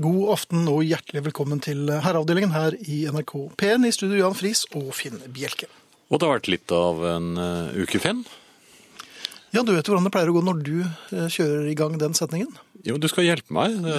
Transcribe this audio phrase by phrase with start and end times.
[0.00, 4.62] God aften og hjertelig velkommen til herreavdelingen her i NRK P1 i studio Jan Friis
[4.72, 5.66] og Finn Bjelke.
[6.08, 8.22] Og det har vært litt av en uh, uke, Finn.
[9.52, 12.14] Ja, du vet hvordan det pleier å gå når du eh, kjører i gang den
[12.16, 12.54] setningen?
[12.86, 13.74] Jo, du skal hjelpe meg.
[13.82, 13.96] Det,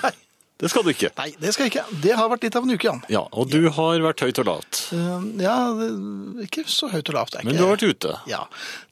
[0.62, 1.10] det skal du ikke.
[1.18, 1.98] Nei, det skal jeg ikke.
[2.06, 3.02] Det har vært litt av en uke, Jan.
[3.12, 4.84] Ja, Og du har vært høyt og lavt.
[4.94, 5.58] Eh, Ja,
[6.46, 7.36] ikke så høyt og lavt.
[7.36, 8.16] er Men du har vært ute.
[8.30, 8.46] Ja.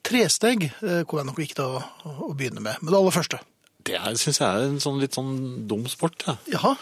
[0.04, 1.82] Tresteg kom jeg nok ikke til å,
[2.28, 2.82] å begynne med.
[2.82, 3.40] Men det aller første.
[3.84, 6.24] Det syns jeg er en sånn litt sånn dum sport.
[6.28, 6.36] Ja.
[6.54, 6.74] Jaha.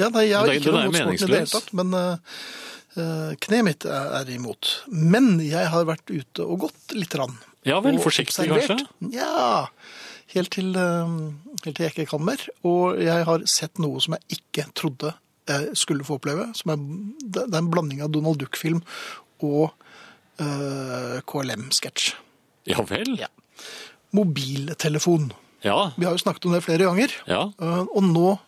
[0.00, 3.34] Ja, nei, jeg har er- ikke noe mot sporten i det hele tatt, men eh,
[3.44, 4.70] kneet mitt er, er imot.
[4.88, 7.36] Men jeg har vært ute og gått litt rann.
[7.68, 8.72] Ja vel, forsiktig observert.
[8.72, 9.12] kanskje?
[9.14, 9.66] Ja,
[10.32, 11.30] helt til, uh,
[11.62, 12.40] helt til jeg ikke kan mer.
[12.66, 15.12] Og jeg har sett noe som jeg ikke trodde
[15.50, 16.48] jeg skulle få oppleve.
[16.58, 16.82] Som er,
[17.36, 18.82] det er en blanding av Donald Duck-film
[19.42, 19.70] og
[20.40, 22.14] uh, KLM-sketsj.
[22.70, 23.14] Ja vel?
[23.20, 23.28] Ja.
[24.16, 25.30] Mobiltelefon.
[25.64, 25.92] Ja.
[25.96, 27.12] Vi har jo snakket om det flere ganger.
[27.28, 27.44] ja.
[27.60, 28.38] Eh, Og nå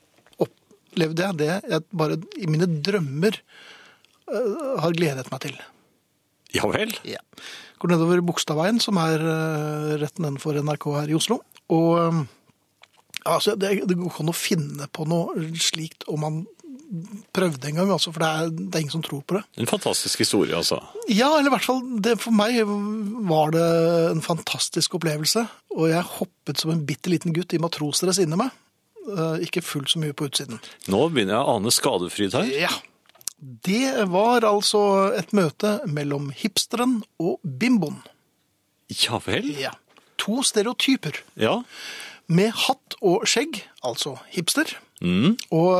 [0.43, 3.39] opplevde jeg det jeg bare i mine drømmer
[4.31, 5.59] eh, har gledet meg til.
[6.55, 6.93] Ja vel?
[7.83, 11.41] Går nedover Bogstadveien, som er uh, rett nedenfor NRK her i Oslo.
[11.75, 12.21] Og eh,
[13.27, 16.45] altså, det, det går ikke an å finne på noe slikt om man
[17.34, 19.45] prøvde en gang, altså, for det er, det er ingen som tror på det.
[19.61, 20.81] En fantastisk historie, altså.
[21.09, 22.61] Ja, eller i hvert fall det, for meg
[23.28, 23.67] var det
[24.12, 25.47] en fantastisk opplevelse.
[25.75, 28.55] Og jeg hoppet som en bitte liten gutt i matrosdress inni meg.
[29.05, 30.61] Eh, ikke fullt så mye på utsiden.
[30.89, 32.50] Nå begynner jeg å ane skadefryd her.
[32.67, 32.72] Ja.
[33.39, 34.81] Det var altså
[35.19, 38.00] et møte mellom hipsteren og bimboen.
[39.03, 39.50] Ja vel?
[39.61, 39.75] Ja.
[40.22, 41.19] To stereotyper.
[41.41, 41.59] Ja.
[42.33, 44.70] Med hatt og skjegg, altså hipster,
[45.05, 45.34] Mm.
[45.52, 45.70] og,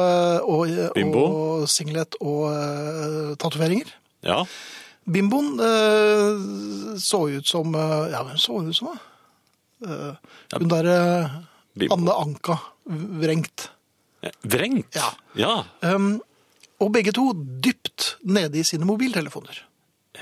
[0.44, 1.25] og, Bimbo.
[1.25, 3.89] og singlet og uh, tatoveringer.
[4.25, 4.42] Ja.
[5.05, 9.11] Bimboen uh, så ut som uh, Ja, hvem så ut som, da?
[9.84, 10.12] Eh,
[10.55, 10.98] hun derre.
[11.91, 13.69] Anne Anka Vrengt.
[14.47, 14.97] Vrengt?
[14.97, 15.11] Ja.
[15.36, 15.55] Ja.
[15.83, 16.22] Um,
[16.80, 19.58] og begge to dypt nede i sine mobiltelefoner.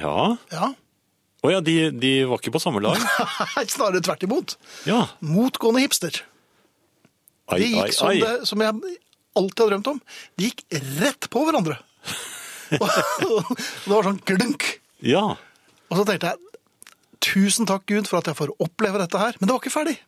[0.01, 0.33] Ja.
[0.51, 0.73] Ja.
[1.43, 2.99] Å ja, de, de var ikke på samme lag?
[3.75, 4.57] Snarere tvert imot.
[4.87, 5.05] Ja.
[5.27, 6.23] Motgående hipster.
[7.55, 8.19] Ai, De gikk ai, som, ai.
[8.23, 8.99] det, som jeg
[9.39, 10.01] alltid har drømt om.
[10.39, 10.65] De gikk
[11.01, 11.79] rett på hverandre.
[12.83, 12.89] og
[13.85, 14.69] det var sånn glunk.
[15.05, 15.27] Ja.
[15.93, 16.39] Og så tenkte jeg,
[17.23, 19.37] tusen takk Gud for at jeg får oppleve dette her.
[19.39, 19.99] Men det var ikke ferdig.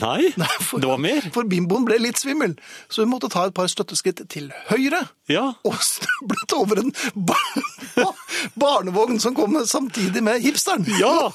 [0.00, 0.28] Nei,
[0.68, 1.24] for- det var mer.
[1.34, 2.52] For bimboen ble litt svimmel,
[2.86, 5.00] så hun måtte ta et par støtteskritt til høyre.
[5.32, 5.48] Ja.
[5.66, 8.14] Og snublet over en bar
[8.60, 10.86] barnevogn som kom samtidig med hipsteren.
[11.00, 11.30] Ja.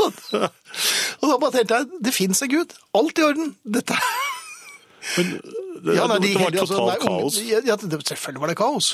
[0.00, 2.74] Og da bare tenkte jeg, det finnes en Gud.
[2.96, 3.54] Alt i orden.
[3.64, 3.96] Dette
[5.16, 5.30] Men
[5.84, 7.38] det, Ja, nei, de det var totalt altså, nei, kaos.
[7.48, 8.90] Ja, ja, selvfølgelig var det kaos.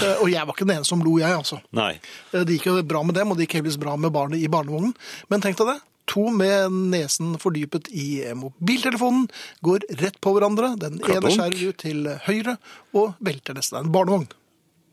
[0.00, 1.60] Eh, Og jeg var ikke den ene som lo, jeg, altså.
[1.76, 1.94] Nei.
[2.32, 4.48] Eh, Det gikk jo bra med dem, og det gikk heldigvis bra med barnet i
[4.48, 4.94] barnevognen.
[5.28, 5.80] Men tenk deg det.
[6.12, 9.28] To med nesen fordypet i mobiltelefonen
[9.62, 10.72] går rett på hverandre.
[10.80, 12.56] Den ene skjærer ut til høyre
[12.98, 14.26] og velter nesten en barnevogn.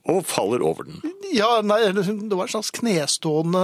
[0.09, 1.01] Og faller over den.
[1.33, 3.63] Ja, nei, det var en slags knestående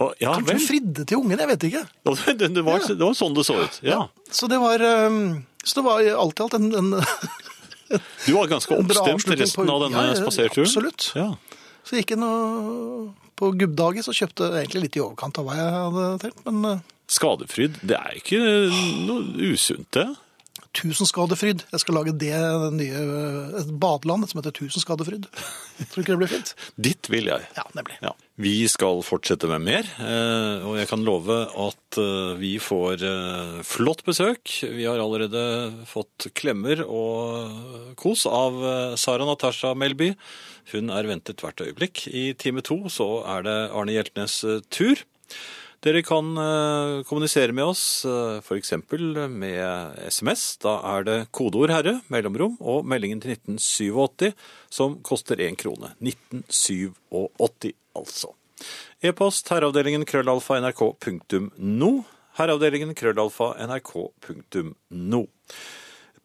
[0.00, 1.82] Og, ja Kanskje hun fridde til ungen, jeg vet ikke.
[2.04, 3.80] Det, var, det var sånn det så ut.
[3.84, 3.98] Ja.
[4.32, 5.18] Så det var, eh,
[5.64, 6.92] så det var alt i alt en, en
[8.26, 10.66] Du var ganske oppstemt resten av denne Ja, spaserturen.
[10.68, 11.10] absolutt.
[11.18, 11.30] Ja.
[11.84, 12.22] Så gikk jeg
[13.36, 16.68] på gubbdaget, så kjøpte jeg egentlig litt i overkant av hva jeg hadde tenkt, men
[16.70, 18.38] eh, Skadefryd, det er ikke
[19.08, 20.06] noe usunt, det.
[20.72, 21.66] Tusenskadefryd.
[21.68, 22.32] Jeg skal lage det
[22.72, 23.00] nye
[23.60, 25.28] et badeland som heter Tusenskadefryd.
[25.28, 26.52] Tror du ikke det blir fint?
[26.88, 27.44] Ditt vil jeg.
[27.58, 27.98] Ja, nemlig.
[28.04, 28.14] Ja.
[28.40, 33.60] Vi skal fortsette med mer, eh, og jeg kan love at eh, vi får eh,
[33.68, 34.54] flott besøk.
[34.64, 35.44] Vi har allerede
[35.90, 38.56] fått klemmer og kos av
[39.00, 40.14] Sara Natasha Melby.
[40.72, 42.06] Hun er ventet hvert øyeblikk.
[42.08, 44.40] I time to så er det Arne Hjeltnes
[44.72, 45.04] tur.
[45.82, 50.44] Dere kan eh, kommunisere med oss eh, eksempel med SMS.
[50.62, 54.30] Da er det kodeord herre, mellomrom, og meldingen til 1987,
[54.70, 55.90] som koster én krone.
[55.98, 58.30] 1987, altså.
[59.02, 61.92] E-post herreavdelingen krøllalfa nrk.no.
[62.38, 65.24] Herreavdelingen krøllalfa nrk.no.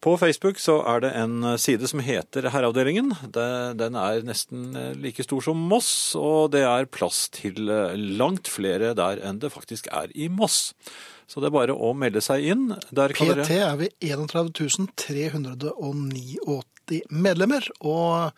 [0.00, 3.10] På Facebook så er det en side som heter Herreavdelingen.
[3.34, 8.46] Den er nesten eh, like stor som Moss, og det er plass til eh, langt
[8.46, 10.70] flere der enn det faktisk er i Moss.
[11.26, 12.78] Så det er bare å melde seg inn.
[12.94, 13.72] Der kan PT dere...
[13.72, 18.30] er vi 31 389 medlemmer, og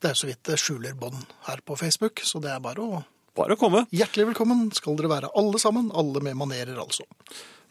[0.00, 3.04] det er så vidt det skjuler bånd her på Facebook, så det er bare å
[3.34, 3.80] Bare å komme.
[3.90, 7.02] Hjertelig velkommen skal dere være alle sammen, alle med manerer altså.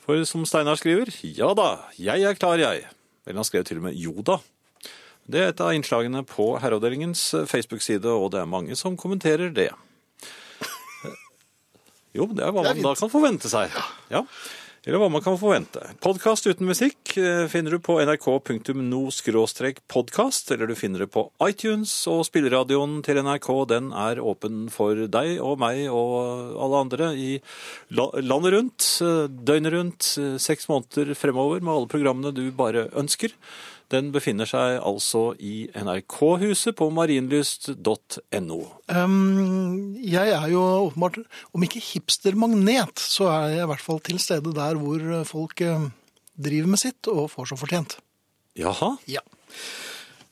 [0.04, 2.84] For som Steinar skriver, ja da, jeg er klar, jeg.
[3.26, 4.40] Eller han skrev til og med jo da.
[5.24, 9.72] Det er et av innslagene på Herreavdelingens Facebook-side, og det er mange som kommenterer det.
[12.14, 13.74] Jo, det er hva man da kan forvente seg.
[14.14, 14.20] Ja.
[14.84, 15.80] Eller hva man kan forvente.
[16.04, 22.26] Podkast uten musikk eh, finner du på nrk.no-podkast, eller du finner det på iTunes, og
[22.28, 27.40] spilleradioen til NRK den er åpen for deg og meg og alle andre i
[27.96, 33.32] landet rundt, eh, døgnet rundt, eh, seks måneder fremover med alle programmene du bare ønsker.
[33.94, 38.60] Den befinner seg altså i NRK-huset på marienlyst.no.
[38.90, 41.20] Um, jeg er jo åpenbart,
[41.54, 45.86] om ikke hipstermagnet, så er jeg i hvert fall til stede der hvor folk eh,
[46.42, 47.98] driver med sitt og får som fortjent.
[48.58, 48.96] Jaha.
[49.10, 49.22] Ja.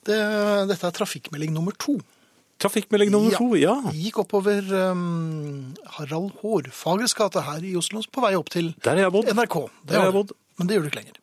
[0.02, 0.18] Det,
[0.70, 2.00] dette er trafikkmelding nummer to.
[2.62, 3.38] Trafikkmelding nummer Ja.
[3.38, 3.74] to, ja.
[3.94, 4.62] Gikk oppover
[4.92, 8.72] um, Harald Hårfagres gate her i Oslo, på vei opp til.
[8.82, 9.56] NRK.
[9.86, 10.34] Der har jeg bodd.
[10.58, 11.18] Men det gjør du ikke lenger.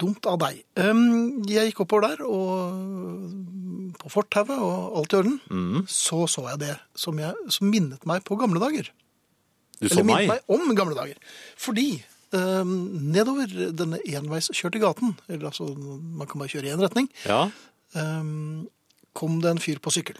[0.00, 0.64] Dumt av deg.
[0.74, 5.36] Um, jeg gikk oppover der, og på fortauet og alt i orden.
[5.50, 5.84] Mm.
[5.90, 8.90] Så så jeg det som, jeg, som minnet meg på gamle dager.
[9.78, 10.42] Du så Eller minnet meg.
[10.48, 11.20] meg om gamle dager.
[11.60, 11.86] Fordi
[12.34, 12.74] um,
[13.14, 17.44] nedover denne enveiskjørte gaten, eller altså man kan bare kjøre i én retning, Ja,
[17.94, 18.66] um,
[19.14, 20.18] kom det en fyr på sykkel.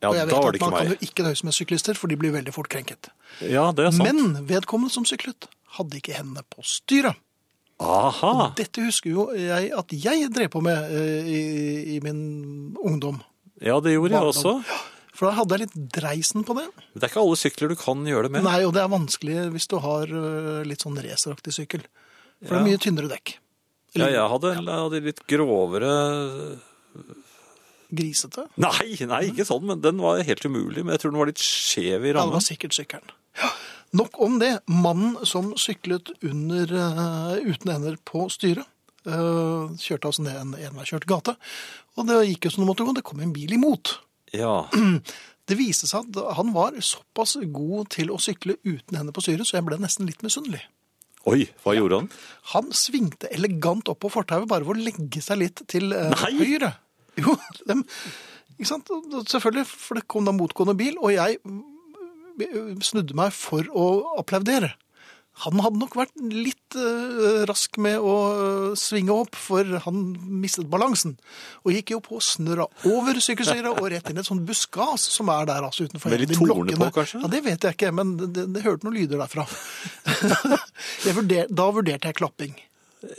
[0.00, 1.52] ja og jeg vet da var at det ikke man kan jo ikke nøyes med
[1.52, 3.10] syklister, for de blir veldig fort krenket.
[3.44, 4.08] Ja, det er sant.
[4.08, 5.44] Men vedkommende som syklet,
[5.76, 7.20] hadde ikke hendene på styret.
[7.78, 8.50] Aha.
[8.58, 11.42] Dette husker jo jeg at jeg drev på med eh, i,
[11.94, 12.22] i min
[12.82, 13.20] ungdom.
[13.62, 14.54] Ja, det gjorde jeg også.
[15.18, 16.68] For da hadde jeg litt dreisen på det.
[16.94, 18.46] Det er ikke alle sykler du kan gjøre det med.
[18.46, 21.86] Nei, og det er vanskelig hvis du har eh, litt sånn raceraktig sykkel.
[22.42, 23.38] For det er mye tynnere dekk.
[23.98, 25.92] Ja, jeg hadde, jeg hadde litt grovere
[27.88, 28.44] Grisete.
[28.60, 30.82] Nei, nei, ikke sånn, men den var helt umulig.
[30.84, 33.14] Men jeg tror den var litt skjev i Ja, det var sikkert sykkelen.
[33.40, 33.48] Ja.
[33.96, 34.52] Nok om det.
[34.66, 38.66] Mannen som syklet under, eh, uten ender på styret,
[39.06, 41.36] eh, kjørte altså ned en enveiskjørt gate.
[41.96, 42.94] Og det gikk jo som det måtte gå.
[42.94, 43.98] Det kom en bil imot.
[44.32, 44.68] Ja.
[45.48, 49.48] Det viste seg at han var såpass god til å sykle uten hender på styret,
[49.48, 50.60] så jeg ble nesten litt misunnelig.
[51.24, 52.10] Oi, hva gjorde han?
[52.52, 56.74] Han svingte elegant opp på fortauet bare for å legge seg litt til uh, høyre.
[57.16, 57.32] Jo,
[57.70, 57.80] dem,
[58.58, 58.92] ikke sant?
[59.30, 61.40] Selvfølgelig, for det kom da motgående bil, og jeg
[62.84, 63.88] snudde meg for å
[64.20, 64.74] applaudere.
[65.44, 70.00] Han hadde nok vært litt eh, rask med å eh, svinge opp, for han
[70.42, 71.14] mistet balansen.
[71.62, 75.30] Og gikk jo på snørra over sykkelstyret og rett inn i et sånt buskas som
[75.34, 76.10] er der altså utenfor.
[76.10, 77.22] Med en litt torne på, kanskje?
[77.22, 79.46] Ja, Det vet jeg ikke, men det, det, det hørte noen lyder derfra.
[81.20, 82.58] vurder, da vurderte jeg klapping.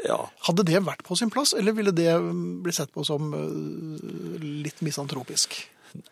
[0.04, 0.19] Ja.
[0.44, 3.31] Hadde det vært på sin plass, eller ville det mm, bli sett på som
[4.44, 5.56] litt misantropisk?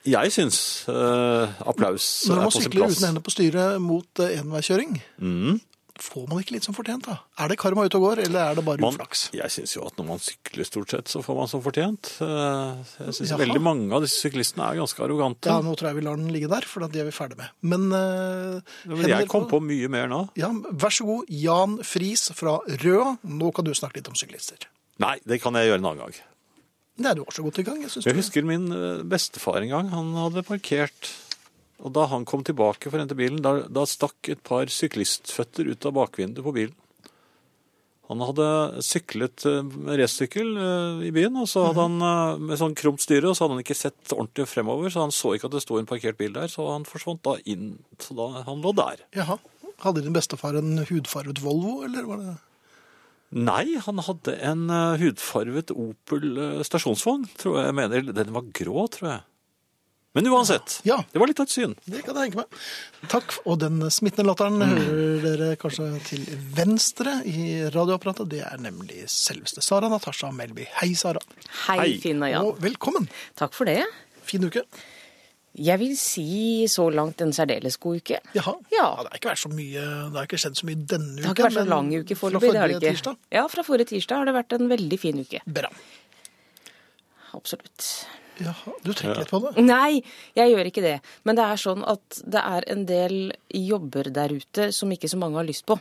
[0.08, 0.60] Jeg syns
[0.90, 2.68] uh, applaus er på sin plass.
[2.68, 5.60] Når man sykler uten hender på styret mot uh, enveiskjøring, Mm.
[5.98, 7.16] får man ikke litt som fortjent da?
[7.42, 9.24] Er det karma ute og går, eller er det bare Man, uflaks?
[9.34, 12.12] jeg syns jo at når man sykler stort sett, så får man som fortjent.
[12.22, 12.78] Uh,
[13.08, 15.50] Jeg syns veldig mange av disse syklistene er ganske arrogante.
[15.50, 17.50] Ja, nå tror jeg vi lar den ligge der, for det er vi ferdig med.
[17.66, 18.62] Men øh,
[18.94, 20.22] Men jeg kom på mye mer nå.
[20.38, 23.18] Ja, vær så god, Jan Friis fra Røa.
[23.26, 24.70] Nå kan du snakke litt om syklister.
[25.02, 26.22] Nei, det kan jeg gjøre en annen gang.
[26.98, 29.70] Nei, du var så godt i gang, jeg synes Jeg husker min eh, bestefar en
[29.70, 29.94] gang.
[29.94, 31.12] Han hadde parkert.
[31.78, 35.70] Og da han kom tilbake for å hente bilen, da, da stakk et par syklistføtter
[35.70, 36.78] ut av bakvinduet på bilen.
[38.08, 38.48] Han hadde
[38.88, 43.30] syklet eh, med racersykkel eh, i byen, og så hadde han med sånn krumt styre,
[43.30, 45.78] og så hadde han ikke sett ordentlig fremover, så han så ikke at det sto
[45.78, 47.76] en parkert bil der, så han forsvant da inn.
[48.02, 49.06] Så da han lå der.
[49.20, 49.38] Jaha.
[49.84, 52.38] Hadde din bestefar en hudfarvet Volvo, eller var det
[53.36, 58.14] Nei, han hadde en eh, hudfarvet Opel eh, stasjonsvogn, tror jeg jeg mener.
[58.16, 59.26] Den var grå, tror jeg.
[60.16, 60.96] Men uansett, Ja.
[61.12, 61.76] det var litt av et syn.
[61.86, 62.62] Det kan jeg tenke meg.
[63.12, 63.36] Takk.
[63.46, 66.24] Og den smittende latteren hører dere kanskje til
[66.58, 68.32] venstre i radioapparatet.
[68.32, 70.66] Det er nemlig selveste Sara Natasha Melby.
[70.80, 71.22] Hei, Sara.
[71.68, 71.90] Hei, Hei.
[72.02, 72.48] Finn og Jan.
[72.50, 73.06] Og velkommen.
[73.38, 73.84] Takk for det.
[74.26, 74.64] Fin uke.
[75.58, 78.20] Jeg vil si så langt en særdeles god uke.
[78.38, 78.54] Jaha.
[78.72, 78.88] Ja.
[79.02, 81.22] Det har ikke vært så mye, det har ikke skjedd så mye denne uken.
[81.24, 82.52] Det har ikke vært så lang uke fra foreløpig.
[82.54, 83.18] det forrige tirsdag.
[83.34, 85.42] Ja, fra forrige tirsdag har det vært en veldig fin uke.
[85.58, 85.72] Bra.
[87.38, 87.88] Absolutt.
[88.38, 89.54] Jaha, du trekker litt på det.
[89.66, 90.02] Nei,
[90.38, 90.96] jeg gjør ikke det.
[91.26, 93.16] Men det er sånn at det er en del
[93.50, 95.80] jobber der ute som ikke så mange har lyst på.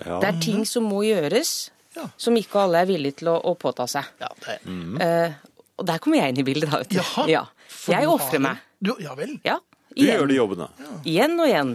[0.00, 0.16] Ja.
[0.22, 2.06] Det er ting som må gjøres, Ja.
[2.16, 4.06] som ikke alle er villige til å, å påta seg.
[4.22, 4.58] Ja, det
[5.04, 5.32] Eh,
[5.80, 6.78] og der kommer jeg inn i bildet, da.
[6.78, 6.96] vet du.
[7.00, 7.26] Jaha.
[7.28, 7.44] Ja.
[7.88, 8.58] Jeg ofrer meg.
[8.80, 9.36] Du, ja vel.
[9.44, 9.58] Ja,
[9.96, 10.68] Du gjør de jobbene.
[11.04, 11.74] Igjen og igjen.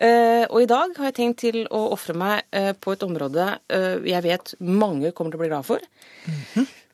[0.00, 3.50] Uh, og i dag har jeg tenkt til å ofre meg uh, på et område
[3.60, 5.84] uh, jeg vet mange kommer til å bli glad for.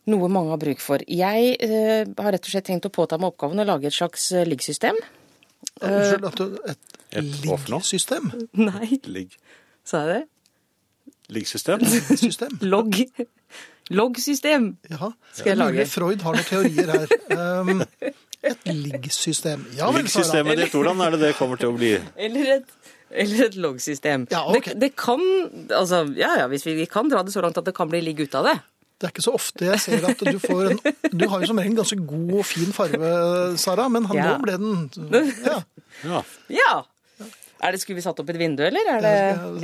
[0.06, 1.02] Noe mange har bruk for.
[1.10, 4.28] Jeg eh, har rett og slett tenkt å påta meg oppgaven å lage et slags
[4.38, 4.98] eh, liggsystem.
[5.82, 8.28] Unnskyld at du Et, Et liggsystem?
[8.54, 9.34] Nei, Ligg.
[9.86, 10.20] sa jeg det?
[11.34, 11.82] Liggsystem?
[11.82, 12.54] Liggsystem.
[12.72, 13.00] Logg.
[13.90, 15.10] Loggsystem ja.
[15.32, 15.88] Skal jeg Det lage?
[15.90, 17.18] Freud har noen teorier her.
[17.36, 17.82] Um,
[18.50, 19.64] et liggsystem.
[19.76, 21.94] Ja vel, Liggsystemet ditt, hvordan er det det kommer til å bli?
[22.16, 22.72] Eller et
[23.10, 24.24] Eller et loggsystem.
[24.32, 24.74] Ja, okay.
[24.74, 25.20] det, det kan
[25.70, 28.18] altså, ja, ja, hvis vi kan dra det så langt at det kan bli ligg
[28.26, 28.56] ut av det.
[28.96, 30.78] Det er ikke så ofte jeg ser at du får en
[31.12, 33.10] Du har jo som regel en ganske god og fin farve,
[33.60, 34.30] Sara, men han, Ja.
[34.32, 36.22] nå ble den ja.
[36.50, 36.76] Ja.
[37.56, 37.66] Ja!
[37.68, 38.84] Er det, skulle vi satt opp et vindu, eller?
[38.92, 39.12] Er det,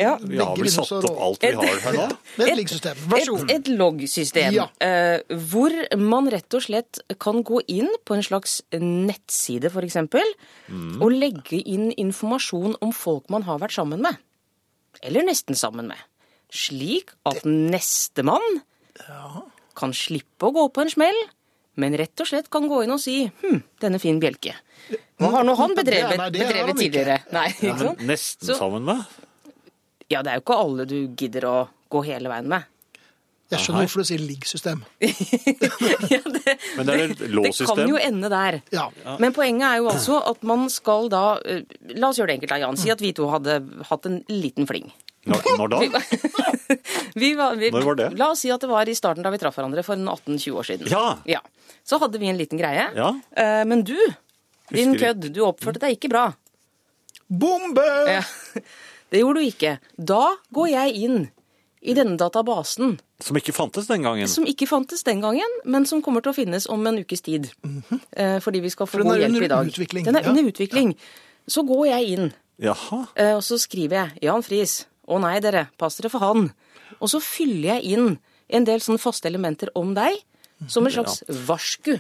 [0.01, 0.17] ja.
[0.19, 2.07] Vi har vel satt opp alt vi har her nå.
[2.47, 2.97] Et liggsystem.
[3.13, 3.51] Vær så god.
[3.53, 4.65] et loggsystem Ja.
[4.81, 9.97] uh, hvor man rett og slett kan gå inn på en slags nettside, f.eks.,
[10.73, 11.03] Mm.
[11.03, 14.17] og legge inn informasjon om folk man har vært sammen med.
[15.03, 15.99] Eller nesten sammen med.
[16.53, 18.63] Slik at nestemann
[19.77, 21.19] kan slippe å gå på en smell,
[21.81, 24.55] men rett og slett kan gå inn og si hm, denne fin bjelke.
[25.21, 27.21] Hva har nå han bedrevet, bedrevet tidligere?
[27.33, 28.03] Nei, ikke sant?
[28.09, 29.07] Nesten sammen med.
[30.13, 31.57] Ja, det er jo ikke alle du gidder å
[31.93, 32.69] gå hele veien med.
[33.53, 34.81] Jeg skjønner hvorfor du sier liggsystem.
[36.15, 38.59] ja, det, Men det er et Det kan jo ende der.
[38.73, 38.87] Ja.
[39.21, 41.61] Men poenget er jo altså at man skal da eh,
[41.99, 42.81] La oss gjøre det enkelt, da, Jan.
[42.81, 43.59] Si at vi to hadde
[43.91, 44.89] hatt en liten fling.
[45.29, 45.81] Når, når da?
[47.15, 48.07] Vi var, vi, Når var det?
[48.19, 50.67] La oss si at det var i starten da vi traff hverandre for 18-20 år
[50.67, 50.89] siden.
[51.29, 51.41] Ja.
[51.85, 52.87] Så hadde vi en liten greie.
[52.97, 53.11] Ja.
[53.37, 53.97] Eh, men du,
[54.73, 56.25] din kødd, du oppførte deg ikke bra.
[57.29, 57.85] Bombe!
[58.09, 58.23] Ja.
[59.13, 59.75] Det gjorde du ikke.
[60.01, 60.23] Da
[60.57, 61.19] går jeg inn
[61.85, 64.29] i denne databasen, Som ikke fantes den gangen.
[64.31, 67.51] som ikke fantes den gangen, men som kommer til å finnes om en ukes tid.
[68.17, 69.69] Eh, fordi vi skal få god hjelp i dag.
[69.69, 70.31] utvikling, Den er ja.
[70.33, 70.95] under utvikling.
[71.51, 73.03] Så går jeg inn, Jaha.
[73.19, 74.87] eh, og så skriver jeg Jan Friis.
[75.13, 76.47] Å nei, dere, pass dere for han.
[76.99, 78.15] Og så fyller jeg inn
[78.53, 80.17] en del sånne faste elementer om deg,
[80.71, 81.99] som en slags varsku.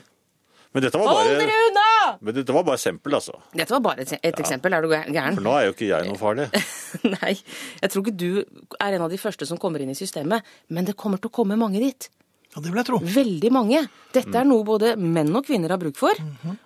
[0.72, 1.88] Men dette var Hold bare, dere unna!
[2.24, 3.36] men dette var bare eksempel, altså.
[3.52, 4.72] Dette var bare et, et eksempel.
[4.72, 5.36] Er du gæren?
[5.36, 6.46] For nå er jo ikke jeg noe farlig.
[7.18, 7.34] Nei,
[7.82, 8.30] jeg tror ikke du
[8.80, 11.36] er en av de første som kommer inn i systemet, men det kommer til å
[11.42, 12.08] komme mange dit.
[12.52, 13.00] Ja, det vil jeg tro.
[13.04, 13.82] Veldig mange.
[14.12, 16.16] Dette er noe både menn og kvinner har bruk for,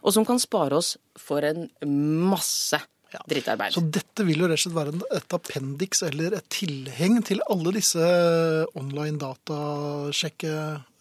[0.02, 1.66] og som kan spare oss for en
[2.30, 2.78] masse
[3.28, 3.72] drittarbeid.
[3.76, 7.72] Så dette vil jo rett og slett være et appendix eller et tilheng til alle
[7.76, 8.02] disse
[8.76, 10.52] online datasjekke...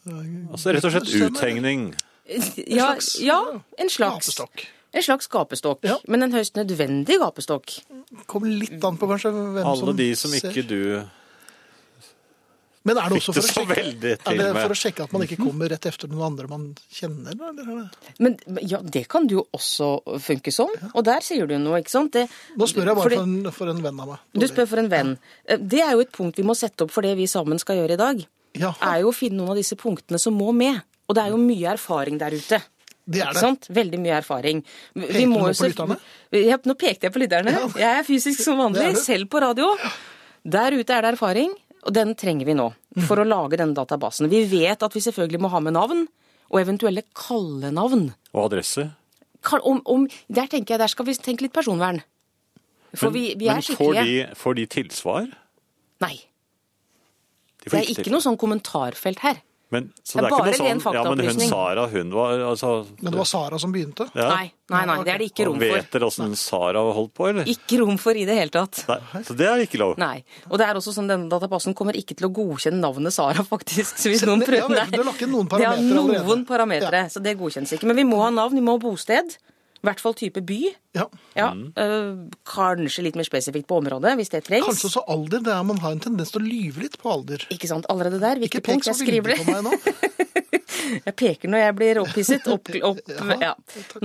[0.08, 1.88] eh, Altså rett og slett uthengning.
[2.30, 3.40] ja, slags, ja,
[3.78, 4.66] en slags Gapestokk.
[4.96, 5.98] En slags gapestokk, Ja.
[6.08, 7.82] men en høyst nødvendig gapestokk.
[8.32, 10.50] Kommer litt an på kanskje hvem Alle de som ser.
[10.54, 10.80] ikke du
[12.86, 13.76] Men er det også for det å sjekke,
[14.14, 17.34] er det for å sjekke at man ikke kommer rett efter noen andre man kjenner?
[17.34, 17.88] Eller?
[17.90, 19.88] er Men ja, det kan det jo også
[20.22, 20.70] funke som.
[20.94, 22.14] Og der sier du noe, ikke sant?
[22.14, 24.20] Det, Nå spør jeg bare fordi- for en, for en venn av meg.
[24.38, 25.16] Du spør for en venn.
[25.50, 27.98] Det er jo et punkt vi må sette opp for det vi sammen skal gjøre
[27.98, 28.22] i dag.
[28.56, 28.78] Jaha.
[28.94, 30.78] Er jo å finne noen av disse punktene som må med.
[31.10, 32.62] Og det er jo mye erfaring der ute.
[33.06, 33.42] Det er det.
[33.42, 33.68] sant?
[33.70, 34.64] Veldig mye erfaring.
[34.96, 35.98] Vi Peker du nå på lytterne?
[36.34, 37.52] Ja, nå pekte jeg på lytterne.
[37.54, 37.68] Ja.
[37.78, 39.74] Jeg er fysisk som vanlig, selv på radio.
[40.46, 41.54] Der ute er det erfaring,
[41.86, 42.68] og den trenger vi nå
[43.06, 44.30] for å lage denne databasen.
[44.32, 46.06] Vi vet at vi selvfølgelig må ha med navn,
[46.50, 48.10] og eventuelle kallenavn.
[48.34, 48.90] Og adresse.
[49.46, 52.02] Om, om, der tenker jeg, der skal vi tenke litt personvern.
[52.96, 54.06] For vi, vi men er får skikkelige.
[54.32, 55.28] de, får de tilsvar?
[56.06, 56.16] Nei.
[57.62, 59.42] De Det er ikke ikke noe sånn kommentarfelt her.
[59.76, 61.44] Men, så Det er det er ikke noe sånn Ja, men hun.
[61.52, 62.70] Sara, hun var altså
[63.02, 64.08] Men det var Sara som begynte?
[64.16, 64.30] ja.
[64.32, 65.76] Nei, nei, nei, det er det ikke rom for.
[65.78, 67.50] vet dere åssen Sara holdt på, eller?
[67.52, 68.82] Ikke rom for i det hele tatt.
[68.90, 69.98] Nei, så det er ikke lov.
[70.02, 70.24] Nei.
[70.50, 74.00] Og det er også sånn denne databasen kommer ikke til å godkjenne navnet Sara, faktisk.
[74.02, 74.86] Så hvis noen det- prøver nei.
[74.86, 75.78] har Det har
[76.26, 77.86] noen parametere, så det godkjennes ikke.
[77.92, 79.38] Men vi må ha navn, vi må ha bosted.
[79.86, 80.60] I hvert fall type by.
[80.98, 81.06] Ja.
[81.38, 84.66] Ja, øh, kanskje litt mer spesifikt på området, hvis det trengs.
[84.66, 85.44] Kanskje også alder.
[85.46, 87.46] Det er Man har en tendens til å lyve litt på alder.
[87.54, 88.42] Ikke sant, allerede der.
[88.42, 88.90] Ikke Viktig pek punkt.
[88.90, 90.16] Jeg skriver det.
[90.86, 92.48] Jeg peker når jeg blir opphisset.
[92.52, 93.00] Opp, opp,
[93.42, 93.54] ja.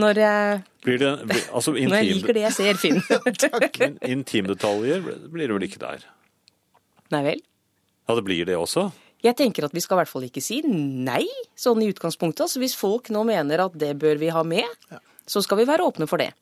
[0.01, 1.11] Når jeg, Blir det,
[1.53, 1.91] altså, intim...
[1.93, 3.03] når jeg liker det jeg ser, Finn.
[3.83, 6.07] men intimdetaljer blir det vel ikke der?
[7.13, 7.45] Nei vel.
[8.09, 8.89] Ja, det blir det også?
[9.21, 11.27] Jeg tenker at vi skal i hvert fall ikke si nei,
[11.59, 12.47] sånn i utgangspunktet.
[12.47, 14.65] Altså hvis folk nå mener at det bør vi ha med,
[15.31, 16.33] så skal vi være åpne for det.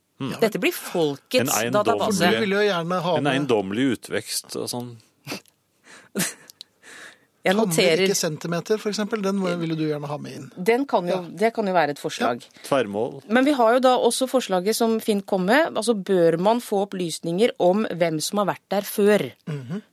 [0.40, 2.32] Dette blir folkets En database.
[2.32, 4.88] Du vil jo gjerne ha En eiendommelig utvekst og sånn.
[7.46, 9.20] Jeg noterer ikke centimeter, for eksempel.
[9.24, 10.48] Den ville vil du gjerne ha med inn.
[10.58, 12.42] den kan jo, Det kan jo være et forslag.
[12.66, 13.22] Tverrmål.
[13.30, 15.70] Men vi har jo da også forslaget som Finn kom med.
[15.78, 19.24] Altså bør man få opplysninger om hvem som har vært der før?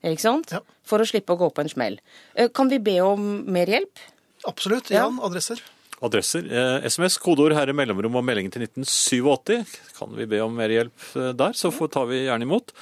[0.04, 0.52] Ikke sant?
[0.58, 0.60] Ja.
[0.84, 2.00] For å slippe å gå på en smell.
[2.36, 4.04] Eh, Kan vi be om mer hjelp?
[4.50, 4.90] Absolutt.
[4.92, 5.06] Ja.
[5.24, 5.62] Adresser.
[6.06, 6.46] Adresser.
[6.46, 9.76] Eh, SMS, kodeord herre mellomrom og meldingen til 1987.
[9.98, 12.74] Kan vi be om mer hjelp eh, der, så får, tar vi gjerne imot.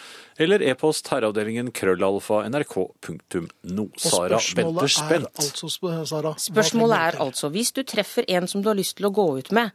[0.44, 3.88] Eller e-post herreavdelingen krøllalfa nrk.no.
[4.02, 5.44] Sara venter er spent.
[5.46, 5.72] altså,
[6.10, 9.28] Sara Spørsmålet er altså, hvis du treffer en som du har lyst til å gå
[9.40, 9.72] ut med,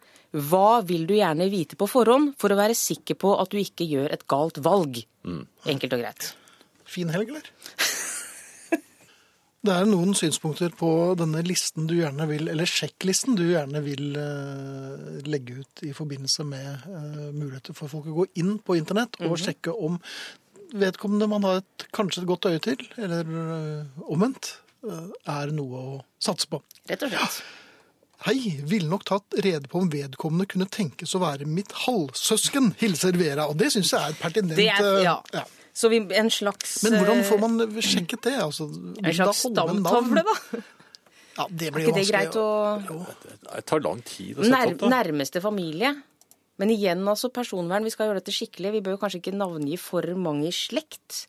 [0.50, 3.87] hva vil du gjerne vite på forhånd for å være sikker på at du ikke
[3.88, 5.00] gjør et galt valg?
[5.69, 6.33] Enkelt og greit.
[6.88, 7.49] Fin helg, eller?
[9.66, 10.88] Det er noen synspunkter på
[11.18, 16.46] denne listen du gjerne vil, eller sjekklisten du gjerne vil eh, legge ut i forbindelse
[16.46, 19.98] med eh, muligheter for folk å gå inn på internett og sjekke om
[20.78, 24.52] vedkommende man har et, kanskje et godt øye til, eller øh, omvendt,
[24.86, 26.62] øh, er noe å satse på.
[26.90, 27.40] Rett og slett.
[28.26, 33.18] Hei, ville nok tatt rede på om vedkommende kunne tenkes å være mitt halvsøsken, hilser
[33.18, 33.46] Vera.
[33.50, 34.58] Og det syns jeg er pertinent.
[34.58, 35.44] Det er, øh, ja.
[35.78, 38.35] Så vi, en slags Men hvordan får eh, man sjekket det?
[38.42, 38.66] Altså,
[38.99, 40.37] En slags stamtavle, da?
[41.38, 42.49] Ja, det Er blir jo ikke det greit å
[42.88, 42.99] Jo.
[43.47, 44.90] Det tar lang tid å sette Nær, opp, da.
[44.97, 45.92] Nærmeste familie.
[46.58, 47.87] Men igjen, altså personvern.
[47.87, 48.73] Vi skal gjøre dette skikkelig.
[48.75, 51.28] Vi bør kanskje ikke navngi for mange i slekt.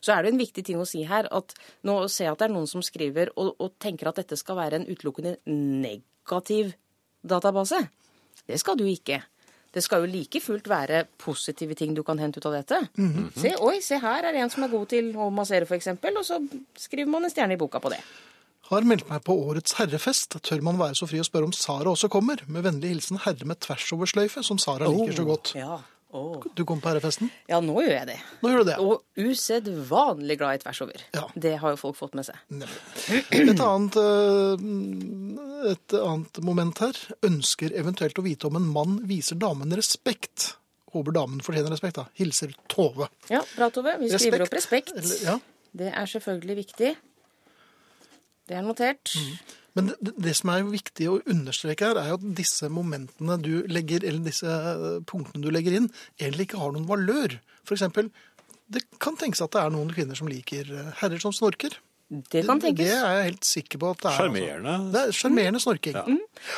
[0.00, 2.46] Så er det en viktig ting å si her at nå ser jeg at det
[2.46, 6.72] er noen som skriver og, og tenker at dette skal være en utelukkende negativ
[7.26, 7.82] database.
[8.46, 9.18] Det skal du ikke.
[9.70, 12.80] Det skal jo like fullt være positive ting du kan hente ut av dette.
[13.38, 16.24] Se, oi, se her er det en som er god til å massere, f.eks., og
[16.26, 16.40] så
[16.74, 18.00] skriver man en stjerne i boka på det.
[18.70, 20.36] Har meldt meg på årets herrefest.
[20.46, 22.42] Tør man være så fri å spørre om Sara også kommer?
[22.46, 25.54] Med vennlig hilsen herre med tversoversløyfe, som Sara liker så godt.
[25.58, 25.80] Ja.
[26.12, 26.42] Åh.
[26.58, 27.30] Du kom på herrefesten?
[27.46, 28.16] ja, nå gjør jeg det.
[28.42, 28.76] Nå gjør du det.
[28.82, 31.04] Og usedvanlig glad i tvers over.
[31.14, 31.26] Ja.
[31.34, 32.40] Det har jo folk fått med seg.
[33.30, 34.64] Et annet, øh,
[35.70, 36.98] et annet moment her.
[37.26, 40.56] Ønsker eventuelt å vite om en mann viser damen respekt.
[40.90, 42.08] Håper damen fortjener respekt, da.
[42.18, 43.06] Hilser Tove.
[43.30, 43.94] Ja, bra, Tove.
[44.02, 44.90] Vi skriver opp respekt.
[45.22, 45.38] Ja.
[45.70, 46.94] Det er selvfølgelig viktig.
[48.50, 49.12] Det er notert.
[49.78, 53.52] Men det, det som er viktig å understreke her, er jo at disse momentene du
[53.70, 57.36] legger, eller disse øh, punktene du legger inn, egentlig ikke har noen valør.
[57.62, 58.10] For eksempel,
[58.70, 61.78] det kan tenkes at det er noen kvinner som liker øh, herrer som snorker.
[62.10, 62.82] Det kan tenkes.
[62.82, 64.16] Det det er jeg helt sikker på at det er.
[64.18, 64.72] Sjarmerende.
[64.74, 64.90] Altså.
[64.90, 65.98] Det er sjarmerende snorking.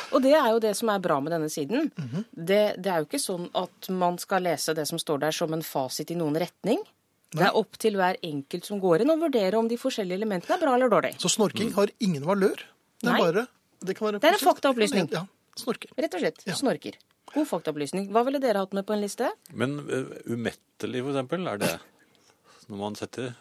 [0.09, 1.91] Og det er jo det som er bra med denne siden.
[1.93, 2.25] Mhm.
[2.33, 5.53] det, det er jo ikke sånn at man skal lese det som står der som
[5.53, 6.81] en fasit i noen retning.
[7.33, 10.53] Det er opp til hver enkelt som går inn og vurdere om de forskjellige elementene
[10.53, 11.15] er bra eller dårlig.
[11.21, 12.61] Så snorking har ingen valør.
[13.03, 13.21] Det er Nei.
[13.21, 13.47] bare
[13.83, 15.09] Det, kan være Det er en faktaopplysning.
[15.11, 15.25] Ja.
[15.59, 15.91] Snorker.
[15.99, 16.43] Rett og slett.
[16.47, 16.55] Ja.
[16.57, 16.97] Snorker.
[17.33, 18.09] God faktaopplysning.
[18.13, 19.29] Hva ville dere hatt med på en liste?
[19.51, 21.73] Men uh, umettelig, for eksempel, er det
[22.69, 23.33] når man setter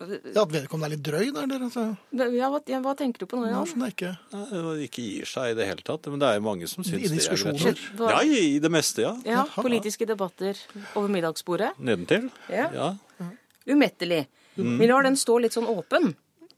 [0.00, 1.66] Ja, At vedkommende er litt drøy der, dere.
[1.68, 1.84] Altså.
[2.16, 5.52] Ja, hva, ja, hva tenker du på nå, Ja, er ikke Nei, ikke gir seg
[5.52, 6.08] i det hele tatt.
[6.08, 7.84] Men det er jo mange som syns I det er diskusjoner?
[8.00, 9.12] Det Ja, i det meste, ja.
[9.28, 10.56] Ja, politiske debatter
[10.94, 11.74] over middagsbordet.
[11.76, 12.30] Nedentil.
[12.48, 12.70] Ja.
[12.72, 13.30] ja.
[13.68, 14.24] Umettelig.
[14.56, 16.14] Vi lar den stå litt sånn åpen.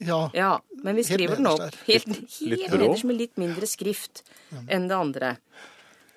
[0.07, 0.21] Ja.
[0.35, 0.51] Ja,
[0.83, 4.23] men vi skriver den opp Helt, helt, helt nederst med litt mindre skrift
[4.69, 5.37] enn det andre.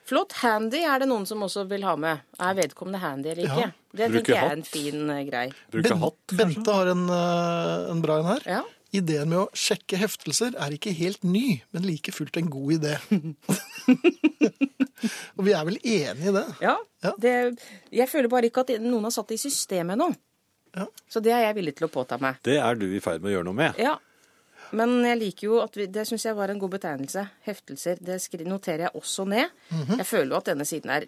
[0.06, 0.36] Flott.
[0.44, 2.20] Handy er det noen som også vil ha med.
[2.38, 3.64] Er vedkommende handy eller ikke?
[3.66, 3.72] Ja.
[3.96, 5.46] Det tenker jeg er en fin eh, grei.
[5.74, 6.38] Bruker Ben- hatt, kanskje.
[6.44, 8.44] Bente har en, øh, en bra en her.
[8.46, 8.62] Ja.
[8.96, 12.94] Ideen med å sjekke heftelser er ikke helt ny, men like fullt en god idé.
[15.36, 16.46] Og vi er vel enige i det?
[16.64, 17.12] Ja, Ja.
[17.22, 17.34] Det,
[17.94, 20.08] jeg føler bare ikke at noen har satt det i systemet ennå.
[20.76, 20.88] Ja.
[21.10, 22.36] Så det er jeg villig til å påta meg.
[22.44, 23.78] Det er du i ferd med å gjøre noe med.
[23.80, 23.96] Ja,
[24.76, 27.28] men jeg liker jo at vi, det syns jeg var en god betegnelse.
[27.46, 28.00] Heftelser.
[28.02, 28.18] Det
[28.50, 29.50] noterer jeg også ned.
[29.70, 29.98] Mhm.
[30.02, 31.06] Jeg føler jo at denne siden er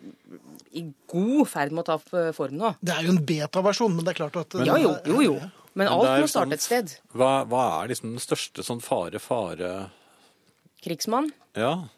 [0.77, 2.75] i god ferd med å ta f- form nå.
[2.81, 5.33] Det er jo en beta-versjon, men det er klart at Ja, jo, jo, jo.
[5.77, 6.93] Men Men alt må starte sånn- et sted.
[7.13, 9.89] Hva, hva er liksom den største sånn fare-fare
[10.81, 11.31] Krigsmann.
[11.57, 11.89] Ja.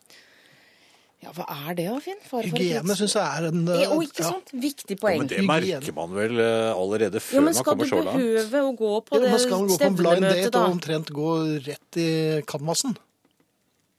[1.19, 2.19] Ja, hva er det da, Finn?
[2.23, 4.29] For Hygiene syns jeg er en uh, Å, ikke ja.
[4.29, 4.53] sant?
[4.55, 5.17] Viktig ja poeng.
[5.19, 5.79] men det Hygiene.
[5.81, 8.21] merker man vel eh, allerede før Jo, men man skal du kommer så langt.
[8.23, 10.61] behøve å gå på Jo, det man skal gå på en blind date da?
[10.63, 11.33] og omtrent gå
[11.67, 12.07] rett i
[12.47, 12.95] canvasen.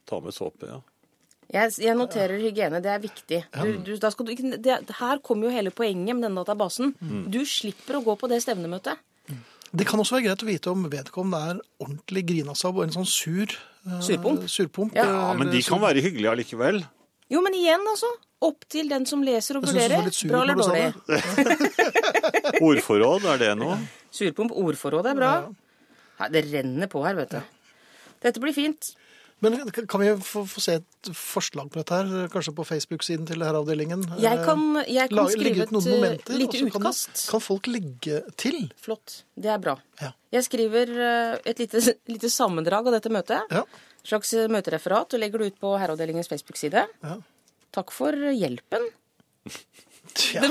[0.09, 0.81] Ta med såpe, ja.
[1.51, 3.41] Jeg, jeg noterer hygiene, det er viktig.
[3.53, 6.93] Du, du, da skal du, det, her kommer jo hele poenget med denne databasen.
[7.03, 7.25] Mm.
[7.35, 9.03] Du slipper å gå på det stevnemøtet.
[9.71, 13.07] Det kan også være greit å vite om vedkommende er ordentlig grinasabb og en sånn
[13.07, 13.51] sur
[13.87, 14.47] uh, Surpomp.
[14.51, 16.81] surpomp Ja, Ja, Men de kan være hyggelige allikevel.
[17.31, 18.11] Jo, men igjen, altså.
[18.41, 20.07] Opp til den som leser og vurderer.
[20.31, 20.87] Bra eller dårlig?
[22.71, 23.77] Ordforråd, er det noe?
[24.15, 25.33] Surpomp, ordforråd er bra.
[26.21, 27.77] Her, det renner på her, vet du.
[28.25, 28.95] Dette blir fint.
[29.41, 29.55] Men
[29.89, 32.27] kan vi få, få se et forslag på dette her?
[32.33, 34.03] Kanskje på Facebook-siden til Herreavdelingen?
[34.21, 37.23] Jeg kan, jeg kan Lage- skrive et momenter, uh, lite så kan- utkast.
[37.31, 38.59] Kan, folk legge til?
[38.77, 39.23] Flott.
[39.41, 39.79] Det er bra.
[40.03, 40.11] Ja.
[40.37, 41.81] Jeg skriver uh, et lite,
[42.13, 43.49] lite sammendrag av dette møtet.
[43.57, 43.65] Ja.
[44.07, 46.87] Slags uh, møtereferat og legger det ut på Herreavdelingens Facebook-side.
[47.05, 47.19] ja.
[47.71, 48.89] Takk for hjelpen.
[50.17, 50.43] Tja.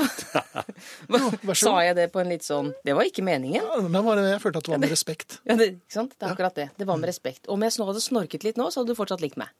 [1.10, 3.60] Var, Sa jeg det på en litt sånn Det var ikke meningen.
[3.60, 5.36] Ja, men bare, jeg følte at det var med respekt.
[5.44, 6.14] Ja, det, ikke sant?
[6.16, 6.68] det er akkurat det.
[6.78, 7.48] Det var med respekt.
[7.50, 9.52] Om jeg hadde snorket litt nå, så hadde du fortsatt likt meg.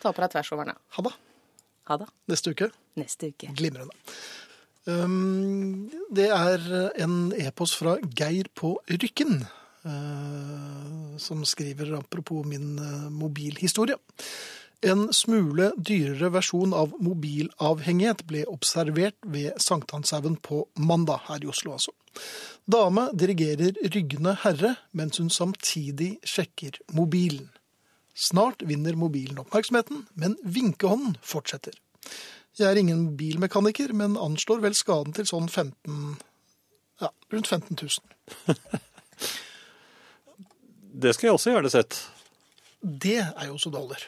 [0.00, 1.14] Ta på deg tvers Ha det.
[1.90, 2.10] Ha det.
[2.30, 2.70] Neste uke.
[2.98, 3.52] Neste uke.
[3.58, 3.94] Glimrende.
[4.90, 6.62] Um, det er
[7.02, 9.44] en e-post fra Geir på Rykken,
[9.86, 13.98] uh, som skriver apropos min uh, mobilhistorie.
[14.80, 21.74] En smule dyrere versjon av mobilavhengighet ble observert ved Sankthanshaugen på mandag her i Oslo,
[21.76, 21.92] altså.
[22.70, 27.50] Dame dirigerer ryggende herre mens hun samtidig sjekker mobilen.
[28.16, 31.76] Snart vinner mobilen oppmerksomheten, men vinkehånden fortsetter.
[32.60, 36.18] Jeg er ingen bilmekaniker, men anslår vel skaden til sånn 15
[37.00, 37.88] Ja, rundt 15 000.
[41.00, 41.96] Det skulle jeg også gjerne sett.
[42.82, 44.02] Det er jo så dollar.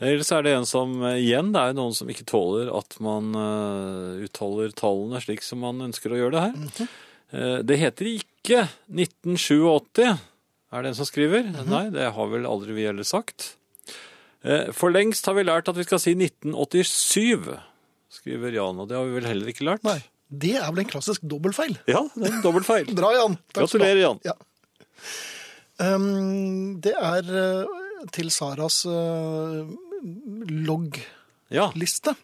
[0.00, 3.30] Ellers er det en som eh, igjen, det er noen som ikke tåler at man
[3.32, 6.90] uttaler utholder tallene slik som man ønsker å gjøre det her.
[7.30, 10.18] Eh, det heter ikke 1987,
[10.70, 11.50] er det en som skriver.
[11.68, 13.54] Nei, det har vel aldri vi heller sagt.
[14.42, 17.58] Eh, for lengst har vi lært at vi skal si 1987,
[18.20, 19.84] skriver Jan, og det har vi vel heller ikke lært.
[19.86, 19.98] Nei,
[20.30, 21.76] det er vel en klassisk dobbeltfeil.
[21.90, 22.90] Ja, det er en dobbeltfeil.
[22.98, 23.36] Bra, Jan.
[23.50, 23.64] Takk.
[23.64, 24.22] Gratulerer, Jan.
[24.26, 24.36] Ja.
[25.80, 27.70] Um, det er eh,
[28.12, 29.64] til Saras uh,
[30.68, 32.12] loggliste.
[32.12, 32.18] Ja,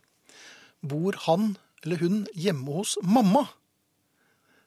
[0.87, 3.47] Bor han eller hun hjemme hos mamma?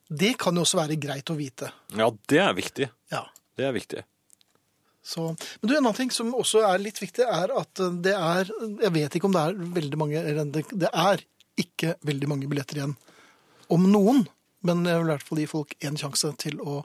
[0.10, 1.70] Det kan jo også være greit å vite.
[1.96, 2.88] ja, det er viktig.
[3.14, 3.28] Ja.
[3.60, 4.02] Det er viktig.
[5.06, 5.30] Så,
[5.62, 8.50] men du, en annen ting som også er litt viktig, er at det er
[8.84, 11.24] Jeg vet ikke om det er veldig mange eller det, er
[11.60, 12.98] ikke veldig mange billetter igjen.
[13.72, 14.28] Om noen.
[14.68, 16.82] Men jeg vil i hvert fall gi folk en sjanse til å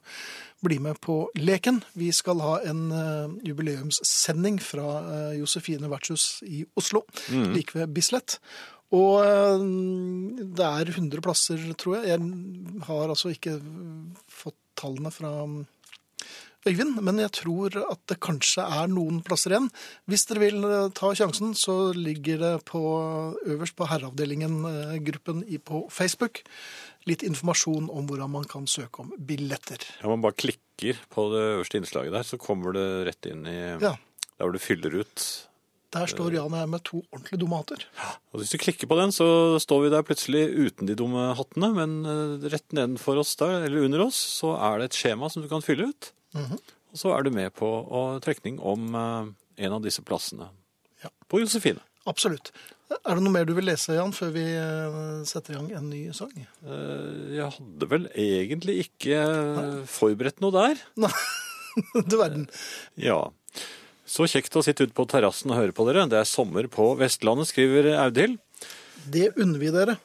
[0.65, 1.81] bli med på leken.
[1.99, 7.03] Vi skal ha en uh, jubileumssending fra uh, Josefine vertshus i Oslo,
[7.51, 8.39] like ved Bislett.
[8.95, 9.59] Og uh,
[10.55, 12.15] det er 100 plasser, tror jeg.
[12.15, 13.59] Jeg har altså ikke
[14.31, 15.35] fått tallene fra
[16.65, 19.67] Øyvind, men jeg tror at det kanskje er noen plasser igjen.
[20.09, 22.81] Hvis dere vil eh, ta sjansen, så ligger det på,
[23.45, 26.41] øverst på Herreavdelingen-gruppen på Facebook
[27.09, 29.83] litt informasjon om hvordan man kan søke om billetter.
[30.01, 33.59] Ja, man bare klikker på det øverste innslaget der, så kommer det rett inn i
[33.83, 35.27] Ja, der hvor du fyller ut.
[35.95, 37.85] Der står Jan og jeg med to ordentlige dumme hatter.
[38.35, 39.27] Og hvis du klikker på den, så
[39.63, 43.87] står vi der plutselig uten de dumme hattene, men eh, rett nedenfor oss der, eller
[43.87, 46.11] under oss, så er det et skjema som du kan fylle ut.
[46.35, 46.59] Mhm.
[46.95, 49.33] Og så er du med på å trekning om eh,
[49.67, 50.47] en av disse plassene.
[51.03, 51.11] Ja.
[51.31, 51.83] På Josefine.
[52.07, 52.53] Absolutt.
[52.95, 55.89] Er det noe mer du vil lese, Jan, før vi eh, setter i gang en
[55.91, 56.31] ny sang?
[56.37, 59.67] Eh, Jeg hadde vel egentlig ikke Nei.
[59.91, 60.83] forberedt noe der.
[61.03, 61.11] Nei,
[62.07, 62.47] Du verden.
[63.01, 63.23] Ja.
[64.07, 66.05] Så kjekt å sitte ute på terrassen og høre på dere.
[66.13, 68.37] Det er sommer på Vestlandet, skriver Audhild.
[69.11, 69.97] Det unner vi dere.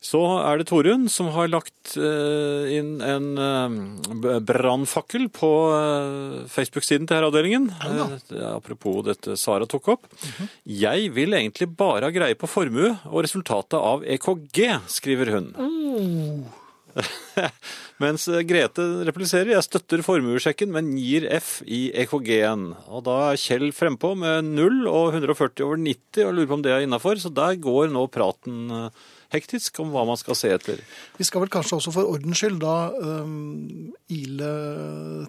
[0.00, 7.04] Så er det Torunn som har lagt eh, inn en uh, brannfakkel på eh, Facebook-siden
[7.04, 7.66] til Herreavdelingen.
[7.84, 8.06] Ja.
[8.16, 10.08] Eh, apropos dette Sara tok opp.
[10.64, 15.52] Jeg vil egentlig bare ha greie på formue og resultatet av EKG, skriver hun.
[18.02, 22.70] Mens eh, Grete repliserer jeg støtter formuesjekken, men gir F i EKG-en.
[22.88, 26.64] Og da er Kjell frempå med 0 og 140 over 90 og lurer på om
[26.66, 27.20] det er innafor.
[27.20, 30.82] Så der går nå praten eh, hektisk om hva man skal se etter.
[31.18, 34.50] Vi skal vel kanskje også for ordens skyld da um, ile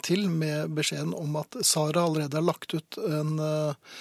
[0.06, 3.98] til med beskjeden om at Sara allerede har lagt ut en, uh,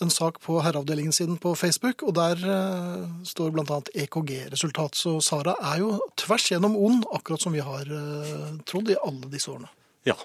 [0.00, 4.98] en sak på herreavdelingen sin på Facebook, og der uh, står annet EKG-resultat.
[4.98, 9.30] Så Sara er jo tvers gjennom ond, akkurat som vi har uh, trodd i alle
[9.32, 9.70] disse årene.
[10.08, 10.16] Ja.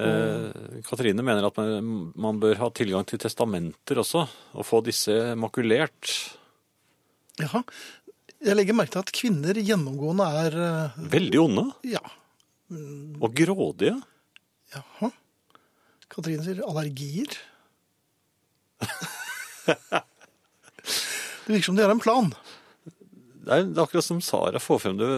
[0.00, 4.24] Eh, Katrine mener at man, man bør ha tilgang til testamenter også,
[4.56, 6.12] og få disse makulert.
[7.38, 7.62] Jaha.
[8.40, 12.00] Jeg legger merke til at kvinner gjennomgående er uh, Veldig onde Ja.
[13.20, 13.96] og grådige.
[14.74, 15.10] Jaha.
[16.10, 17.30] Katrine sier allergier.
[21.46, 22.28] Det virker som de har en plan.
[22.84, 25.08] Det er, det er akkurat som Sara får frem det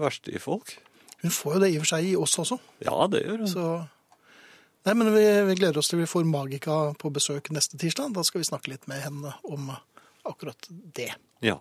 [0.00, 0.76] verste i folk.
[1.20, 2.56] Hun får jo det i og for seg i oss også.
[2.84, 3.50] Ja, det gjør hun.
[3.50, 3.66] Så
[4.84, 8.10] Nei, men vi, vi gleder oss til vi får Magika på besøk neste tirsdag.
[8.16, 9.70] Da skal vi snakke litt med henne om
[10.28, 11.10] akkurat det.
[11.44, 11.58] Ja.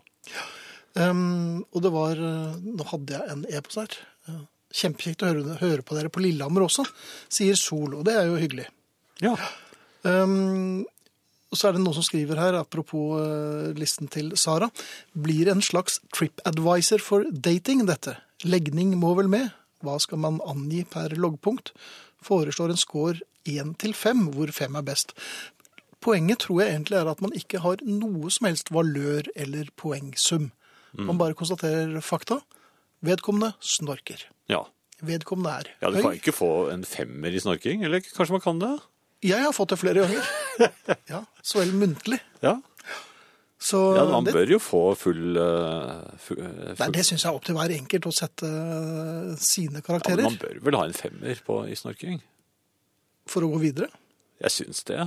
[0.93, 3.95] Um, og det var uh, Nå hadde jeg en e-post her.
[4.29, 6.85] Uh, Kjempekjekt å høre, høre på dere på Lillehammer også,
[7.33, 7.93] sier Sol.
[7.99, 8.69] Og det er jo hyggelig.
[9.23, 9.37] ja.
[10.03, 10.83] Um,
[11.53, 14.71] og så er det noen som skriver her, apropos uh, listen til Sara,
[15.13, 18.15] blir en slags trip-advisor for dating dette.
[18.41, 19.51] Legning må vel med?
[19.85, 21.69] Hva skal man angi per loggpunkt?
[22.25, 25.13] Foreslår en score 1 til 5, hvor 5 er best.
[26.03, 30.49] Poenget tror jeg egentlig er at man ikke har noe som helst valør eller poengsum.
[30.99, 32.41] Man bare konstaterer fakta.
[33.03, 34.27] Vedkommende snorker.
[34.51, 34.63] ja.
[35.03, 35.79] Vedkommende er høy.
[35.81, 38.69] Ja, du kan ikke få en femmer i snorking, eller kanskje man kan det?
[39.27, 40.29] Jeg har fått det flere ganger.
[41.11, 42.19] Ja, så vel muntlig.
[42.43, 42.53] Ja,
[43.59, 47.29] Så ja man det, bør jo få full, full, fu- eh, Nei, det syns jeg
[47.31, 50.77] er opp til hver enkelt å sette sine sine ja, men karakterer Man bør vel
[50.79, 52.21] ha en femmer på, i snorking?
[53.27, 53.87] for å gå videre.
[54.43, 54.99] Jeg syns det.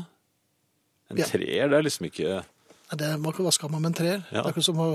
[1.11, 1.27] En Ja.
[1.29, 2.45] treer, det er liksom ikke
[2.87, 4.21] Nei, det, må ikke vaske av meg med en treer?
[4.31, 4.43] Ja.
[4.43, 4.91] Det er ikke som å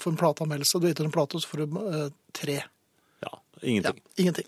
[0.00, 0.80] få en plateanmeldelse.
[0.80, 2.62] Du gitt en plate, og så får du uh, tre.
[3.20, 3.98] Ja, ingenting.
[4.00, 4.46] Ja, ingenting.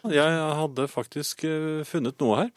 [0.00, 0.14] ingenting.
[0.16, 2.48] Jeg hadde faktisk uh, funnet noe her.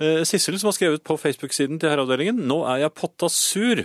[0.00, 3.82] Eh, Sissel som har skrevet på Facebook-siden til herreavdelingen Nå er jeg potta sur.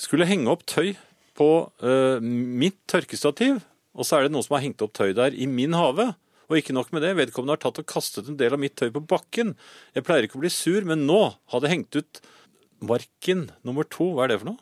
[0.00, 0.96] Skulle henge opp tøy
[1.38, 1.48] på
[1.82, 3.62] uh, mitt tørkestativ,
[3.94, 6.10] og så er det noen som har hengt opp tøy der i min hage.
[6.50, 8.90] Og ikke nok med det, vedkommende har tatt og kastet en del av mitt tøy
[8.94, 9.54] på bakken.
[9.96, 12.20] Jeg pleier ikke å bli sur, men nå har det hengt ut
[12.88, 14.12] marken nummer to.
[14.16, 14.60] Hva er det for noe?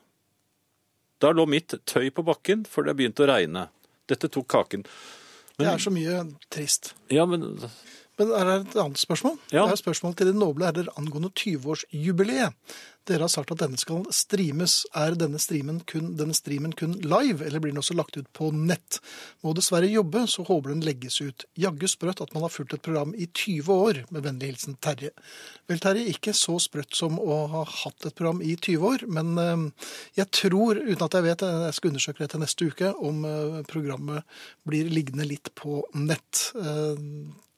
[1.23, 3.69] Da lå mitt tøy på bakken, for det begynte å regne.
[4.11, 4.83] Dette tok kaken.
[5.61, 6.95] Det er så mye trist.
[7.13, 7.45] Ja, men
[8.23, 9.37] Men er det et annet spørsmål?
[9.51, 9.67] Ja.
[9.67, 12.55] Det er spørsmål til de noble herrer angående 20-årsjubileet.
[13.11, 14.85] Dere har sagt at denne skal streames.
[14.95, 18.53] Er denne streamen, kun, denne streamen kun live, eller blir den også lagt ut på
[18.55, 19.01] nett?
[19.43, 21.47] Må dessverre jobbe, så håper den legges ut.
[21.59, 25.11] Jaggu sprøtt at man har fulgt et program i 20 år, med vennlig hilsen Terje.
[25.67, 29.35] Vel, Terje, ikke så sprøtt som å ha hatt et program i 20 år, men
[29.43, 29.91] eh,
[30.23, 33.63] jeg tror, uten at jeg vet, jeg skal undersøke det til neste uke, om eh,
[33.67, 36.53] programmet blir liggende litt på nett.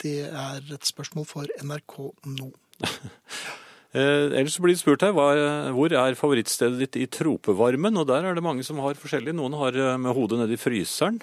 [0.05, 2.01] Det er et spørsmål for NRK
[2.37, 2.51] nå.
[3.95, 7.95] Eh, ellers blir det spurt her, hvor er favorittstedet ditt i tropevarmen?
[8.01, 9.37] Og der er det mange som har forskjellige.
[9.39, 11.21] Noen har eh, med hodet nedi fryseren.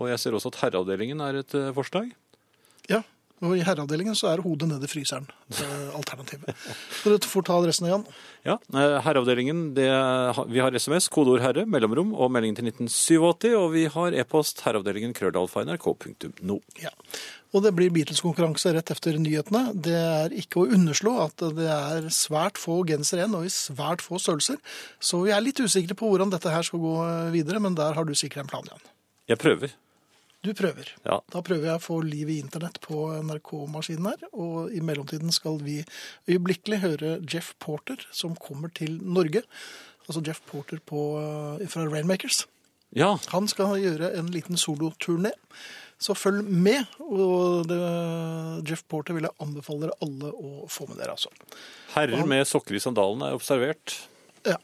[0.00, 2.08] Og jeg ser også at herreavdelingen er et eh, forslag.
[2.88, 3.02] Ja,
[3.44, 5.28] og i herreavdelingen så er hodet nedi fryseren.
[5.60, 6.56] Er alternativet.
[7.02, 8.06] Så du får ta adressen, igjen.
[8.48, 8.56] Ja,
[9.04, 9.90] herreavdelingen, det,
[10.48, 15.12] vi har SMS, kodeord herre, mellomrom og melding til 1987, og vi har e-post herreavdelingen
[15.16, 16.58] krøllalfa.nrk.no.
[16.80, 16.92] Ja.
[17.50, 19.72] Og det blir Beatles-konkurranse rett etter nyhetene.
[19.74, 24.04] Det er ikke å underslå at det er svært få gensere igjen, og i svært
[24.06, 24.60] få størrelser.
[25.02, 26.96] Så vi er litt usikre på hvordan dette her skal gå
[27.34, 28.90] videre, men der har du sikkert en plan, Jan.
[29.30, 29.74] Jeg prøver.
[30.40, 30.88] Du prøver.
[31.04, 31.18] Ja.
[31.28, 35.58] Da prøver jeg å få liv i internett på NRK-maskinen her, og i mellomtiden skal
[35.60, 35.82] vi
[36.30, 39.42] øyeblikkelig høre Jeff Porter, som kommer til Norge.
[40.06, 41.02] Altså Jeff Porter på,
[41.60, 42.46] eh, fra Rainmakers.
[42.96, 45.30] Ja, Han skal gjøre en liten soloturné.
[46.00, 46.88] Så følg med.
[47.04, 47.80] Og det,
[48.68, 51.32] Jeff Porter vil jeg anbefale dere alle å få med dere, altså.
[51.96, 53.98] herrer med sokker i sandalene er observert.
[54.48, 54.56] Ja.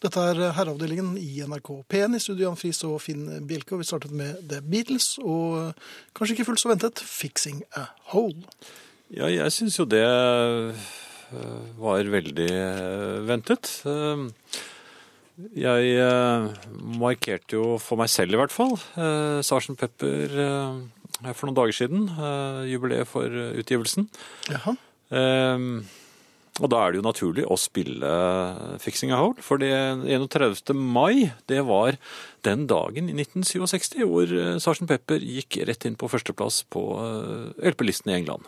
[0.00, 3.74] Dette er Herreavdelingen i NRK P1 i studio Jan Friis og Finn Bjelke.
[3.76, 5.74] Og vi startet med The Beatles og
[6.16, 8.40] kanskje ikke fullt så ventet Fixing a Hole.
[9.12, 10.88] Ja, jeg syns jo det øh,
[11.82, 12.48] var veldig
[13.28, 13.74] ventet.
[15.56, 16.48] Jeg øh,
[17.00, 21.76] markerte jo for meg selv i hvert fall øh, Sarsen Pepper øh, for noen dager
[21.76, 22.08] siden.
[22.12, 23.26] øh, Jubileet for
[23.60, 24.08] utgivelsen.
[24.50, 24.76] Jaha.
[25.10, 25.86] Ehm,
[26.60, 28.08] og da er det jo naturlig å spille
[28.82, 29.70] Fixing a Hole, for det
[30.04, 30.74] 31.
[30.76, 31.96] mai, det var
[32.44, 37.70] den dagen i 1967 hvor eh, Sarsen Pepper gikk rett inn på førsteplass på eh,
[37.72, 38.44] LP-listen i England.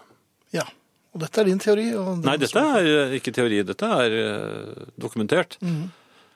[0.52, 0.66] Ja.
[1.12, 1.90] Og dette er din teori?
[1.96, 5.58] Og Nei, dette er eh, ikke teori, dette er eh, dokumentert.
[5.64, 5.90] Mhm.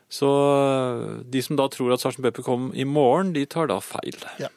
[0.08, 3.80] Så eh, de som da tror at Sarsen Pepper kom i morgen, de tar da
[3.82, 4.16] feil.
[4.44, 4.48] Ja.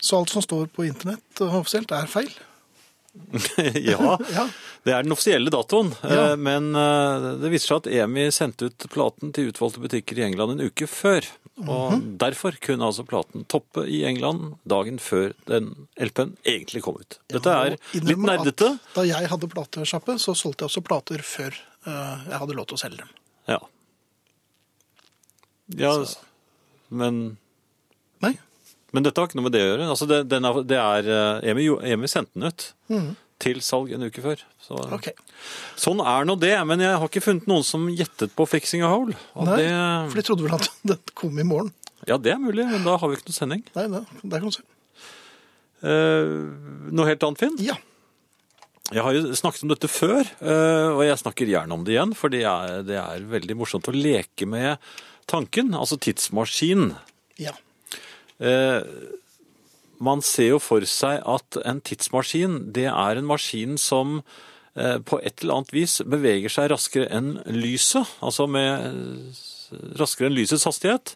[0.00, 2.30] Så alt som står på internett eh, offisielt, er feil?
[3.90, 4.44] ja, Ja.
[4.86, 5.90] det er den offisielle datoen.
[6.02, 6.30] Ja.
[6.32, 10.24] Eh, Men eh, det viser seg at EMI sendte ut platen til utvalgte butikker i
[10.28, 11.26] England en uke før.
[11.60, 12.16] Og Mhm.
[12.22, 17.18] derfor kunne altså platen toppe i England dagen før den LP-en egentlig kom ut.
[17.28, 18.78] Dette er litt nerdete.
[18.94, 21.52] Da jeg hadde platesjappe, så solgte jeg også plater før
[21.84, 23.10] jeg hadde lov til å selge dem.
[23.52, 23.58] Ja.
[25.78, 26.18] Ja Så-
[26.90, 27.36] men,
[28.22, 28.32] Nei?
[28.92, 29.88] men dette har ikke noe med det å gjøre.
[29.92, 34.02] Altså det, den er, det er, eh, EMI, EMI sendte den ut til salg en
[34.04, 34.40] uke før.
[34.60, 35.14] Så, okay.
[35.80, 38.90] Sånn er nå det, men jeg har ikke funnet noen som gjettet på Fixing a
[38.92, 39.14] Hole.
[39.38, 39.68] Nei, det,
[40.10, 41.70] for de trodde vel at den kom i morgen.
[42.08, 43.62] ja, det er mulig, men da har vi ikke noe sending.
[43.76, 44.66] Nei, det, det kan du se.
[45.80, 46.34] Eh,
[46.92, 47.56] noe helt annet, Finn?
[47.64, 47.78] Ja.
[48.90, 52.12] Jeg har jo snakket om dette før, eh, og jeg snakker gjerne om det igjen,
[52.18, 54.76] for det er, det er veldig morsomt å leke med
[55.30, 56.94] tanken, altså tidsmaskin.
[57.40, 57.54] Ja.
[58.40, 58.82] Eh,
[60.00, 64.20] man ser jo for seg at en tidsmaskin, det er en maskin som
[64.74, 69.40] eh, på et eller annet vis beveger seg raskere enn lyset, altså med eh,
[70.00, 71.14] raskere enn lysets hastighet.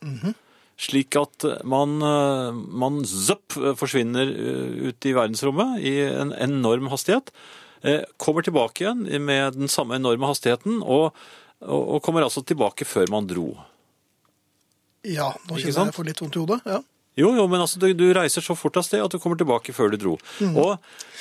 [0.75, 3.03] Slik at man, eh, man
[3.79, 7.31] forsvinner eh, ut i verdensrommet i en enorm hastighet,
[7.87, 11.15] eh, kommer tilbake igjen med den samme enorme hastigheten, og,
[11.63, 13.53] og, og kommer altså tilbake før man dro.
[15.05, 15.93] Ja, nå kjenner sant?
[15.93, 16.61] jeg for litt vondt i hodet.
[16.67, 16.81] Ja.
[17.15, 19.71] Jo, jo, men altså, du, du reiser så fort av sted at du kommer tilbake
[19.77, 20.15] før du dro.
[20.51, 20.73] Og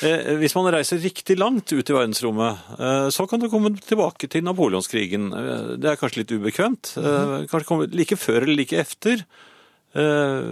[0.01, 4.25] eh, hvis man reiser riktig langt ut i verdensrommet, eh, så kan du komme tilbake
[4.33, 5.27] til Napoleonskrigen.
[5.37, 6.95] Eh, det er kanskje litt ubekvemt.
[6.97, 9.21] Eh, kanskje komme like før eller like efter.
[9.93, 10.49] Eh,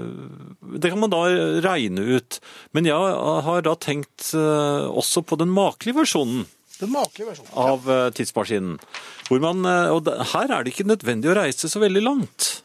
[0.77, 1.23] det kan man da
[1.65, 2.37] regne ut.
[2.77, 3.17] Men jeg
[3.49, 6.45] har da tenkt eh, også på den makelige versjonen
[6.77, 7.53] Den makelige versjonen.
[7.57, 8.77] av tidsmaskinen.
[9.25, 12.59] Hvor man, og her er det ikke nødvendig å reise så veldig langt.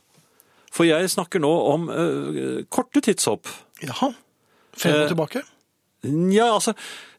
[0.76, 3.48] For jeg snakker nå om uh, korte tidshopp.
[3.84, 4.12] Jaha.
[4.76, 5.42] Frem og Eh, tilbake?
[6.06, 6.74] Ja, altså,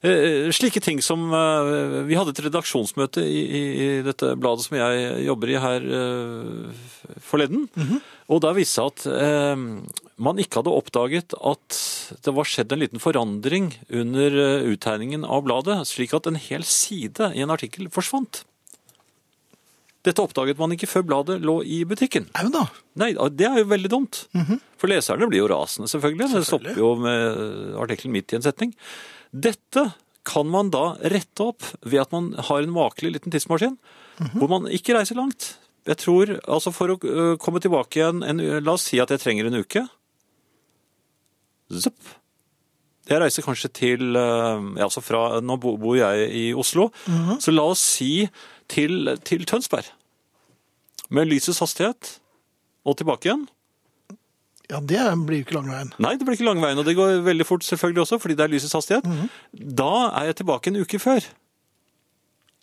[0.06, 1.26] eh, slike ting som
[2.06, 5.88] Vi hadde et redaksjonsmøte i, i, i dette bladet som jeg jobber i her
[7.20, 7.68] forleden.
[7.74, 8.00] Mm -hmm.
[8.30, 9.56] Og da viste det seg at eh,
[10.16, 15.86] man ikke hadde oppdaget at det var skjedd en liten forandring under uttegningen av bladet,
[15.86, 18.44] slik at en hel side i en artikkel forsvant.
[20.06, 22.28] Dette oppdaget man ikke før bladet lå i butikken.
[22.38, 22.64] Au da.
[23.00, 24.20] Nei, det er jo veldig dumt.
[24.78, 26.28] For leserne blir jo rasende, selvfølgelig.
[26.36, 28.74] Det stopper jo med artikkelen midt i en setning.
[29.34, 29.88] Dette
[30.28, 33.74] kan man da rette opp ved at man har en makelig liten tidsmaskin,
[34.36, 35.56] hvor man ikke reiser langt.
[35.88, 36.98] Jeg tror, altså For å
[37.40, 39.86] komme tilbake igjen en, La oss si at jeg trenger en uke.
[41.72, 41.96] Zup.
[43.08, 46.90] Jeg reiser kanskje til ja, altså fra, Nå bor jeg i Oslo,
[47.40, 48.28] så la oss si
[48.68, 49.88] til, til Tønsberg.
[51.10, 52.18] Med lysets hastighet
[52.84, 53.46] og tilbake igjen.
[54.68, 55.92] Ja, det blir jo ikke lang veien.
[55.96, 58.44] Nei, det blir ikke lang veien, og det går veldig fort selvfølgelig også, fordi det
[58.44, 59.06] er lysets hastighet.
[59.52, 61.24] Da er jeg tilbake en uke før.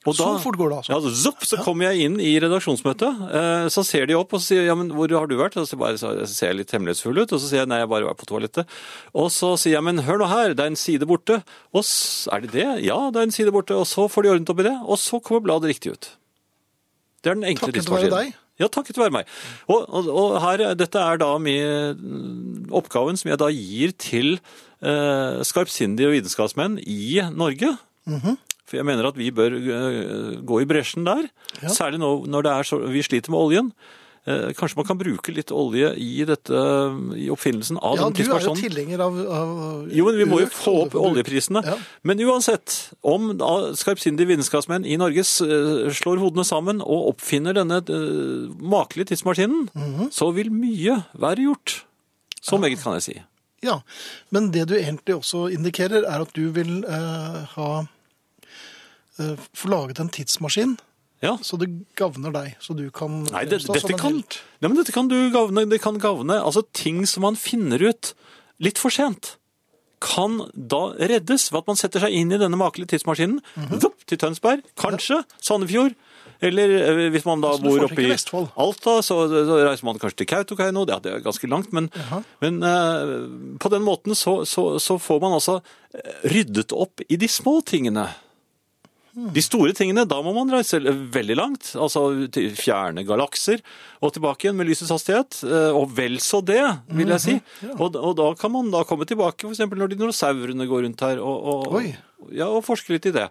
[0.05, 0.93] Og Så fort går det altså.
[0.93, 4.43] Ja, så, zup, så kommer jeg inn i redaksjonsmøtet, eh, så ser de opp og
[4.45, 5.57] sier ja, men hvor har du vært?
[5.57, 7.89] Og så, bare, så ser jeg litt hemmelighetsfull ut, og så sier jeg nei, jeg
[7.91, 8.69] bare var på toalettet.
[9.17, 11.39] Og så sier jeg men hør nå her, det er en side borte.
[11.73, 11.81] Og
[12.35, 12.69] er det det?
[12.85, 13.77] Ja, det er en side borte.
[13.79, 16.11] Og så får de ordnet opp i det, og så kommer bladet riktig ut.
[17.25, 18.13] Det er den enkle tidsmaskinen.
[18.13, 18.41] deg?
[18.61, 19.31] Ja, takket være meg.
[19.67, 25.41] Og, og, og her, dette er da min, oppgaven som jeg da gir til eh,
[25.43, 27.73] skarpsindige vitenskapsmenn i Norge.
[28.07, 28.37] Mhm.
[28.65, 31.27] For jeg mener at vi bør eh, gå i bresjen der.
[31.61, 31.69] Ja.
[31.69, 33.71] Særlig nå når det er så, vi sliter med oljen.
[34.25, 36.49] Eh, kanskje man kan bruke litt olje i, dette,
[37.13, 39.51] i oppfinnelsen av Ja, den du er jo tilhenger av, av
[39.93, 41.61] Jo, men vi må jo få opp oljeprisene.
[41.61, 41.75] Ja.
[42.01, 42.73] Men uansett,
[43.05, 43.35] om
[43.77, 47.83] skarpsindige vitenskapsmenn i Norge eh, slår hodene sammen og oppfinner denne
[48.65, 50.09] makelige tidsmaskinen, Mhm.
[50.09, 51.83] så vil mye være gjort.
[52.41, 53.15] Så meget kan jeg si.
[53.65, 53.79] Ja,
[54.33, 57.69] men det du egentlig også indikerer, er at du vil eh, ha
[59.55, 60.75] få laget en tidsmaskin,
[61.23, 61.37] Ja.
[61.41, 64.19] så det gavner deg, så du kan Nei, det, dette, kan,
[64.59, 65.63] ja, men dette kan du gavne.
[65.69, 68.13] Det kan gavne altså ting som man finner ut
[68.59, 69.37] litt for sent.
[70.03, 73.39] Kan da reddes ved at man setter seg inn i denne makelige tidsmaskinen.
[73.55, 73.79] Mhm.
[73.81, 75.95] Zup, til Tønsberg, kanskje Sandefjord.
[76.43, 80.19] Eller eh, hvis man da Altså, bor oppe i Alta, så, så reiser man kanskje
[80.21, 80.83] til Kautokeino.
[80.85, 81.87] Det er ganske langt, men,
[82.43, 85.61] men uh, på den måten så, så, så får man altså
[85.95, 88.09] eh, ryddet opp i de små tingene.
[89.15, 92.01] De store tingene, da må man reise veldig langt, altså
[92.35, 93.61] til fjerne galakser,
[94.03, 96.59] og tilbake igjen med lysets hastighet, eh, og vel så det,
[96.91, 97.35] vil jeg si.
[97.77, 101.23] og, og da kan man da komme tilbake, for eksempel når dinosaurene går rundt her,
[101.23, 101.87] og, og,
[102.35, 103.29] ja, og forske litt i det.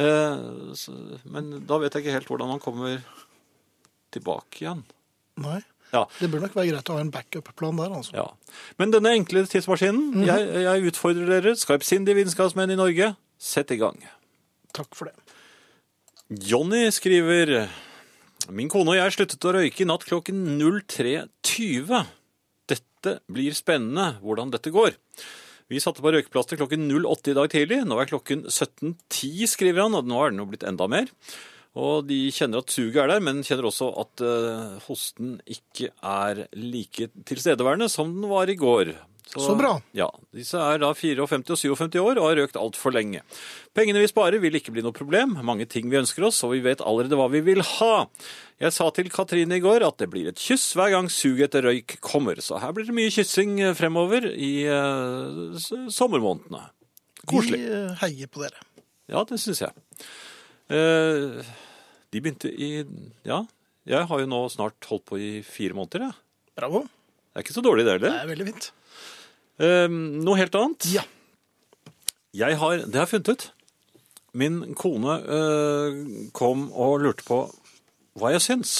[0.00, 0.40] Eh,
[0.80, 0.96] så,
[1.28, 2.96] men da vet jeg ikke helt hvordan man kommer
[4.16, 4.86] tilbake igjen.
[5.44, 5.60] Nei,
[5.92, 8.16] Ja, det bør nok være greit å ha en backup-plan der, altså.
[8.16, 8.26] ja.
[8.80, 13.96] Men denne enkle tidsmaskinen, jeg, jeg utfordrer dere, skarpsindige vitenskapsmenn i Norge, sett i gang.
[14.76, 15.16] Takk for det.
[16.28, 17.70] Jonny skriver
[18.52, 22.14] Min kone og jeg sluttet å røyke i natt klokken 03.20.
[22.68, 24.96] Dette blir spennende hvordan dette går.
[25.68, 27.82] Vi satte på røykeplaster klokken 08 i dag tidlig.
[27.84, 31.10] Nå er klokken 17.10, skriver han, og nå er den jo blitt enda mer.
[31.78, 36.46] Og de kjenner at suget er der, men kjenner også at eh, hosten ikke er
[36.56, 38.94] like tilstedeværende som den var i går.
[39.28, 39.74] Så bra.
[39.96, 41.20] Ja, Disse er da 54
[41.52, 43.20] og 57 år og har røkt altfor lenge.
[43.76, 45.36] Pengene vi sparer vil ikke bli noe problem.
[45.44, 48.06] Mange ting vi ønsker oss, og vi vet allerede hva vi vil ha.
[48.62, 51.68] Jeg sa til Katrine i går at det blir et kyss hver gang suget etter
[51.68, 52.40] røyk kommer.
[52.44, 55.54] Så her blir det mye kyssing fremover i uh,
[55.92, 56.64] sommermånedene.
[57.28, 57.60] Koselig.
[57.60, 58.64] Vi eh, heier på dere.
[59.12, 59.72] Ja, det syns jeg.
[60.72, 61.44] Uh,
[62.12, 62.84] de begynte i
[63.28, 63.42] Ja,
[63.88, 66.24] jeg har jo nå snart holdt på i fire måneder, jeg.
[66.58, 66.88] Bravo.
[67.38, 68.22] Det er ikke så dårlig, det Det heller.
[68.24, 68.64] er veldig fint.
[69.62, 69.86] Eh,
[70.26, 70.86] noe helt annet.
[70.90, 71.04] Ja.
[72.34, 73.44] Jeg har, det har jeg funnet ut.
[74.34, 76.00] Min kone eh,
[76.34, 77.38] kom og lurte på
[78.18, 78.72] hva jeg syns.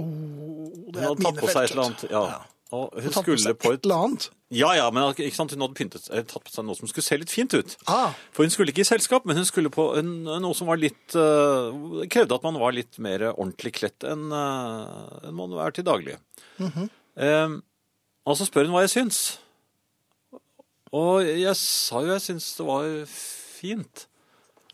[0.00, 2.06] Oh, Hun det hadde tatt på seg et eller annet.
[2.08, 2.24] Ja.
[2.72, 4.30] Og hun hun skulle på et eller annet.
[4.48, 7.04] Ja, ja, men ikke sant, hun hadde pyntet, eh, tatt på seg noe som skulle
[7.04, 7.76] se litt fint ut.
[7.84, 10.80] Ah, For hun skulle ikke i selskap, men hun skulle på en, noe som var
[10.80, 11.68] litt uh,
[12.08, 16.16] Krevde at man var litt mer ordentlig kledt enn uh, enn man er til daglig.
[17.18, 17.58] Eh,
[18.28, 19.20] og så spør hun hva jeg syns.
[20.94, 24.06] Og jeg sa jo jeg syns det var fint.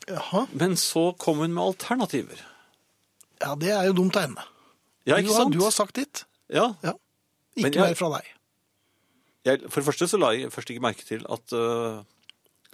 [0.08, 0.44] jaha.
[0.52, 2.42] Men så kom hun med alternativer.
[3.42, 4.44] Ja, det er jo dumt av henne.
[5.08, 5.52] Ja, ikke sant?
[5.52, 6.24] du har sagt ditt.
[6.48, 6.74] Ja.
[6.84, 6.94] Ja.
[7.56, 8.30] Ikke jeg- mer fra deg.
[9.44, 12.00] Jeg, for det første så la jeg først ikke merke til at, uh,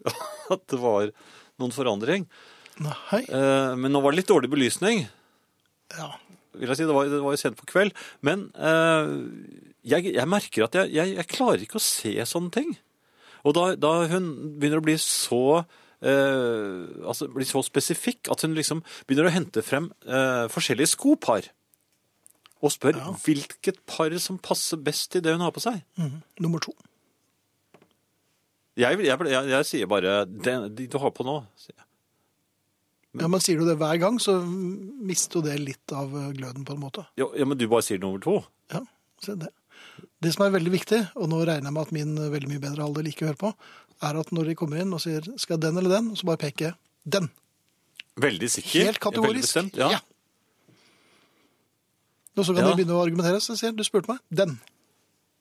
[0.54, 1.10] at det var
[1.58, 2.28] noen forandring.
[2.78, 3.24] Nei.
[3.26, 5.08] Uh, men nå var det litt dårlig belysning.
[5.96, 6.12] Ja.
[6.56, 6.86] Vil jeg si.
[6.88, 7.94] Det var, det var jo sent på kveld.
[8.26, 9.12] Men eh,
[9.92, 12.74] jeg, jeg merker at jeg, jeg, jeg klarer ikke å se sånne ting.
[13.46, 15.62] Og da, da hun begynner å bli så
[16.04, 21.50] eh, altså bli så spesifikk at hun liksom begynner å hente frem eh, forskjellige skopar.
[22.60, 25.80] Og spør hvilket par som passer best til det hun har på seg.
[25.96, 26.18] Mm.
[26.44, 26.74] Nummer to.
[28.78, 31.40] Jeg, jeg, jeg, jeg sier bare det de du har på nå.
[31.58, 31.86] sier jeg.
[33.18, 36.64] Ja, men Sier du det hver gang, så mister jo det litt av eh, gløden,
[36.64, 37.06] på en måte.
[37.18, 38.36] Ja, ja, men du bare sier nummer to.
[38.70, 38.84] Ja,
[39.24, 39.48] se det.
[40.22, 42.62] Det som er veldig viktig, og nå regner jeg med at min eh, veldig mye
[42.62, 43.50] bedre alder liker å høre på,
[44.06, 46.36] er at når de kommer inn og sier 'skal jeg den eller den', så bare
[46.38, 46.74] peker jeg
[47.08, 47.28] 'den'.
[48.16, 48.84] Veldig sikker.
[48.84, 49.56] Helt kategorisk.
[49.56, 49.90] Veldig bestemt, ja.
[49.90, 50.00] Ja.
[52.36, 52.70] Og så kan Ja.
[52.70, 54.20] de begynne å argumentere, så sier 'du spurte meg'.
[54.30, 54.60] Den.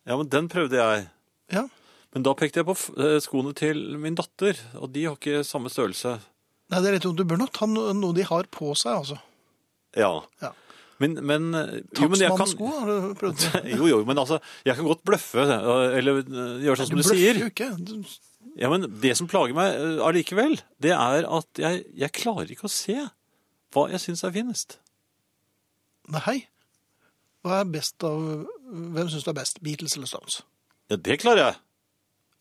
[0.07, 1.09] ja, men den prøvde jeg.
[1.51, 1.67] Ja.
[2.13, 5.70] Men da pekte jeg på eh, skoene til min datter, og de har ikke samme
[5.70, 6.20] størrelse.
[6.70, 8.93] Nei, det er rett og slett, du bør nok ta noe de har på seg,
[8.99, 9.17] altså.
[9.97, 10.11] Ja.
[10.43, 10.51] Ja.
[10.99, 13.45] Men, men eh, jo, men jeg kan, Takstmannsko, har du prøvd
[13.78, 17.01] jo, jo, men altså, jeg kan godt bløffe, eh, eller eh, gjøre sånn som du
[17.01, 17.39] bløffer sier.
[17.45, 17.70] jo ikke.
[17.80, 22.67] Du- Ja, men det som plager meg allikevel, det er at jeg, jeg klarer ikke
[22.67, 22.95] å se
[23.74, 24.78] hva jeg syns er finest.
[26.11, 26.41] Nei.
[27.45, 28.20] Hva er best av
[28.70, 29.59] Hvem syns du er best?
[29.63, 30.41] Beatles eller Stones?
[30.91, 31.59] Ja, det klarer jeg.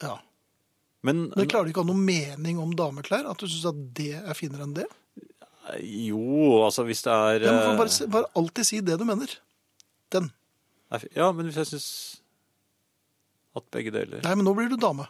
[0.03, 0.17] Ja.
[1.07, 3.29] Men Men klarer du ikke å ha noen mening om dameklær?
[3.31, 4.89] At du syns at det er finere enn det?
[5.85, 9.35] jo, altså hvis det er Ja, men eh, bare, bare alltid si det du mener.
[10.15, 10.31] Den.
[11.13, 11.89] Ja, men hvis jeg syns
[13.59, 15.05] at begge deler Nei, men nå blir du dame.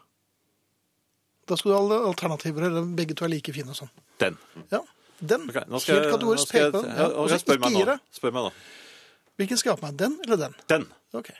[1.48, 3.92] Da skal du ha alternativer, eller begge to er like fine og sånn.
[4.20, 4.36] Den.
[4.72, 4.82] Ja,
[5.20, 5.46] den.
[5.48, 6.98] Okay, nå skal Helt kategorisk nå peke på den.
[6.98, 7.96] ja, og spør meg nå.
[8.18, 8.98] Spør meg, da.
[9.38, 9.98] Hvilken skal jeg ha på meg?
[10.02, 10.58] Den eller den?
[10.74, 10.86] Den.
[11.16, 11.30] Ok.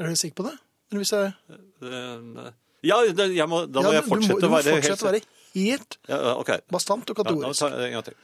[0.00, 0.56] Er du sikker på det?
[0.90, 2.54] Men hvis jeg...
[2.84, 4.74] Ja, det, jeg må, da må Ja, jeg du må- fortsette du å må være
[4.76, 5.22] fortsette å være
[5.54, 6.60] helt ja, okay.
[6.70, 7.60] Bastant og Ja, kategorisk.
[7.64, 8.16] tar jeg en gang til.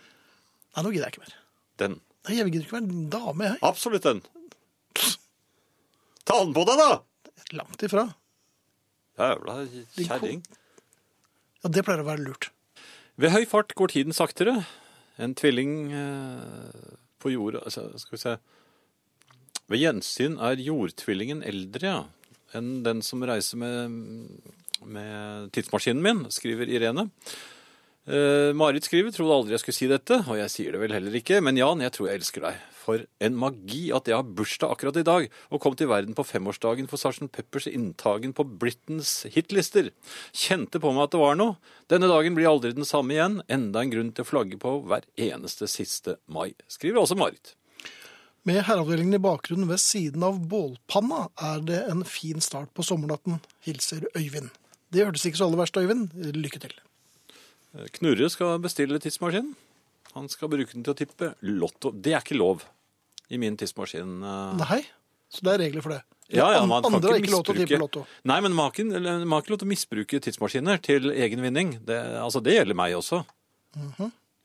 [0.77, 1.35] Nei, nå gidder jeg ikke mer.
[1.81, 1.95] Den.
[2.29, 3.59] Nei, jeg gidder ikke være en dame, jeg.
[3.71, 4.21] Absolutt den.
[6.29, 6.91] Ta den på deg, da!
[7.59, 8.05] Langt ifra.
[9.19, 9.57] Jævla
[9.99, 10.43] kjerring.
[11.65, 12.51] Ja, det pleier å være lurt.
[13.21, 14.61] Ved høy fart går tiden saktere.
[15.21, 18.31] En tvilling eh, på jorda altså, Skal vi se
[19.69, 21.99] Ved gjensyn er jordtvillingen eldre, ja,
[22.57, 23.97] enn den som reiser med,
[24.85, 27.11] med tidsmaskinen min, skriver Irene.
[28.11, 31.15] Eh, Marit skriver 'trodde aldri jeg skulle si dette', og jeg sier det vel heller
[31.15, 31.41] ikke.
[31.45, 32.57] Men Jan, jeg tror jeg elsker deg.
[32.81, 36.25] For en magi at jeg har bursdag akkurat i dag, og kom til verden på
[36.25, 37.31] femårsdagen for Sgt.
[37.31, 39.93] Peppers inntagen på Britons hitlister.
[40.33, 41.57] Kjente på meg at det var noe.
[41.89, 43.43] Denne dagen blir aldri den samme igjen.
[43.49, 46.57] Enda en grunn til å flagge på hver eneste siste mai.
[46.67, 47.55] Skriver også Marit.
[48.49, 53.41] Med herreavdelingen i bakgrunnen ved siden av bålpanna er det en fin start på sommernatten,
[53.67, 54.49] hilser Øyvind.
[54.91, 56.15] Det hørtes ikke så aller verst, Øyvind.
[56.39, 56.73] Lykke til.
[57.77, 59.53] Eh, Knurre skal bestille tidsmaskin.
[60.15, 61.93] Han skal bruke den til å tippe lotto.
[61.93, 62.65] Det er ikke lov
[63.31, 64.17] i min tidsmaskin.
[64.25, 64.57] eh.
[64.65, 64.81] Nei,
[65.31, 66.01] så det er regler for det.
[66.31, 68.07] Ja, ja, man kan Andre ikke lov til å tippe lotto.
[68.25, 71.77] Nei, men man har ikke, lov til å misbruke tidsmaskiner til egen vinning.
[71.85, 73.25] Det, altså, det gjelder meg også.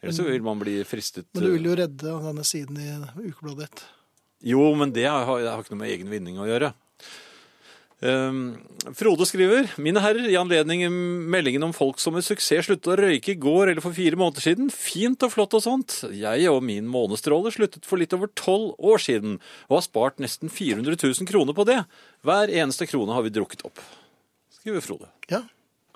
[0.06, 1.26] Ellers så vil man bli fristet.
[1.34, 2.90] Men du vil jo redde denne siden i
[3.26, 3.86] ukebladet ditt.
[4.46, 6.76] Jo, men det har, har ikke noe med egen vinning å gjøre.
[8.06, 8.58] Um,
[8.94, 10.84] Frode skriver Mine herrer, i anledning
[11.32, 14.44] meldingen om folk som med suksess sluttet å røyke i går eller for fire måneder
[14.46, 14.70] siden.
[14.70, 15.98] Fint og flott og sånt.
[16.14, 19.40] Jeg og min månestråle sluttet for litt over tolv år siden,
[19.72, 21.82] og har spart nesten 400 000 kroner på det.
[22.28, 23.82] Hver eneste krone har vi drukket opp.
[24.60, 25.10] Skriver Frode.
[25.32, 25.46] Ja,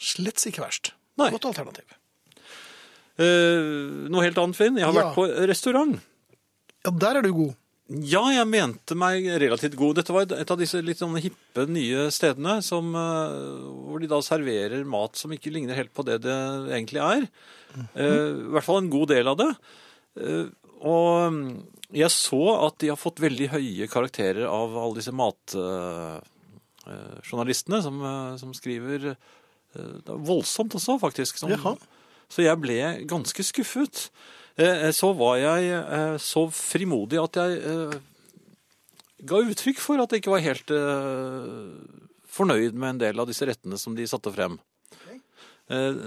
[0.02, 0.96] slett ikke verst.
[1.20, 1.30] Nei.
[1.36, 1.99] Godt alternativ.
[3.20, 4.78] Uh, noe helt annet, Finn.
[4.80, 5.02] Jeg har Ja.
[5.10, 5.98] vært på restaurant.
[6.86, 7.56] Ja, der er du god.
[7.90, 9.96] Ja, jeg mente meg relativt god.
[9.98, 13.34] Dette var et av disse litt sånne hippe, nye stedene som, eh,
[13.90, 16.38] hvor de da serverer mat som ikke ligner helt på det det
[16.70, 17.26] egentlig er.
[17.98, 19.50] Eh, I hvert fall en god del av det.
[20.22, 20.46] Eh,
[20.86, 27.82] og mm, jeg så at de har fått veldig høye karakterer av alle disse matjournalistene
[27.82, 29.16] som, eh, som skriver eh,
[29.76, 31.38] det er voldsomt også, faktisk.
[31.42, 31.74] Som, Jaha.
[32.30, 32.78] Så jeg ble
[33.10, 34.10] ganske skuffet.
[34.60, 37.96] Eh, Så var jeg eh, så frimodig at jeg eh,
[39.30, 41.70] ga uttrykk for at jeg ikke var helt eh,
[42.30, 44.60] fornøyd med en del av disse rettene som de satte frem.
[45.70, 46.04] Eh,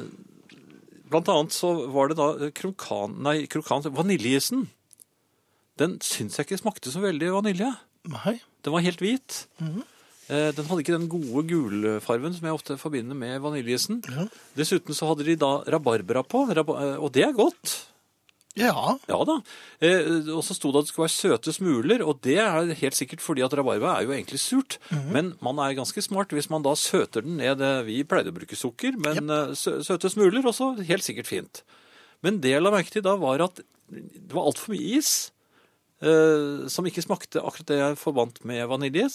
[1.13, 4.63] Blant annet så var det da krokan, nei, krokan, vaniljeisen.
[5.77, 7.69] Den syns jeg ikke smakte så veldig vanilje.
[8.09, 8.39] Nei.
[8.65, 9.43] Den var helt hvit.
[9.61, 9.83] Eh,
[10.57, 14.03] Den hadde ikke den gode gulfarven som jeg ofte forbinder med vaniljeisen.
[14.09, 14.27] Ja.
[14.57, 17.81] Dessuten så hadde de da rabarbra på, eh, og det er godt.
[18.55, 19.39] Ja, Ja da.
[19.81, 22.95] Eh, og så sto det at det skulle være søte smuler, og det er helt
[22.99, 24.77] sikkert fordi at rabarbra er jo egentlig surt.
[25.11, 27.61] Men man er ganske smart hvis man da søter den ned.
[27.65, 31.63] Eh, Vi pleide å bruke sukker, men eh, søte smuler også helt sikkert fint.
[32.23, 33.57] Men det jeg la merke til da var at
[33.93, 35.32] det var altfor mye is.
[36.03, 39.09] Eh, som ikke smakte akkurat det jeg forbandt med vanilje.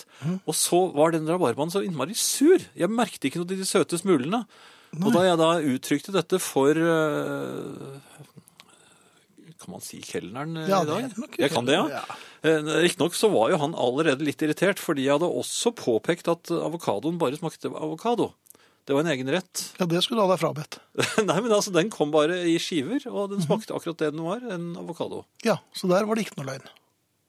[0.48, 2.64] Og så var den rabarbraen så innmari sur.
[2.78, 4.46] Jeg merket ikke noe til de søte smulene.
[5.04, 7.98] Og da jeg da uttrykte dette for eh,
[9.58, 11.08] Kan man si kelneren eh, Ja, i dag?
[11.18, 12.00] nok jeg kan det, ja.
[12.00, 12.18] ja.
[12.46, 16.52] Eh, Riktignok så var jo han allerede litt irritert, fordi jeg hadde også påpekt at
[16.54, 18.32] avokadoen bare smakte avokado.
[18.88, 19.62] Det var en egen rett.
[19.82, 20.78] Ja, det skulle du ha deg frabedt.
[21.28, 24.40] Nei, men altså, den kom bare i skiver, og den smakte akkurat det den var,
[24.56, 25.26] en avokado.
[25.44, 26.70] Ja, så der var det ikke noe løgn.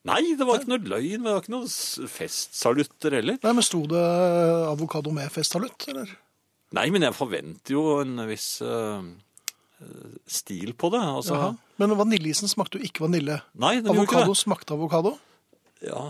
[0.07, 1.67] Nei, det var ikke noe løgn, det var ikke noe
[2.15, 3.41] festsalutter heller.
[3.43, 4.05] Nei, men sto det
[4.71, 6.15] avokado med festsalutt, eller?
[6.79, 9.03] Nei, men jeg forventer jo en viss uh,
[10.31, 11.03] stil på det.
[11.03, 11.51] Altså, Jaha.
[11.83, 13.41] Men vaniljeisen smakte jo ikke vanilje.
[13.59, 14.41] Nei, den gjorde Avokado det.
[14.45, 15.17] smakte avokado.
[15.85, 16.07] Ja,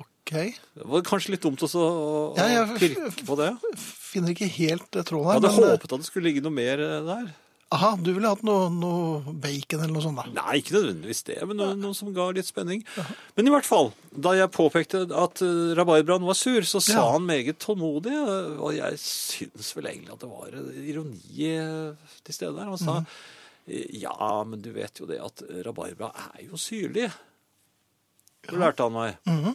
[0.00, 0.32] Ok.
[0.76, 1.94] det var kanskje litt dumt også å,
[2.32, 3.48] å Ja, jeg- pirke på det.
[4.10, 5.36] Finner ikke helt tråden her.
[5.38, 7.30] Jeg hadde men, eh, håpet at det skulle ligge noe mer eh, der.
[7.70, 10.24] Aha, du ville hatt noe, noe bacon eller noe sånt da.
[10.34, 12.80] Nei, ikke nødvendigvis det, men noe, noe som ga litt spenning.
[13.36, 17.04] Men i hvert fall, da jeg påpekte at uh, rabarbraen var sur, så sa Ja.
[17.12, 22.10] han meget tålmodig, eh, og jeg syns vel egentlig at det var eh, ironi eh,
[22.26, 22.72] til stede der.
[22.72, 23.06] Han sa Mhm.
[24.02, 27.06] ja, men du vet jo det at rabarbra er jo syrlig.
[28.50, 29.16] Det lærte han meg.
[29.30, 29.54] Mhm.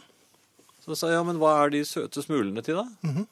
[0.85, 2.85] Så sa jeg ja, men hva er de søte smulene til da?
[3.03, 3.27] Mhm.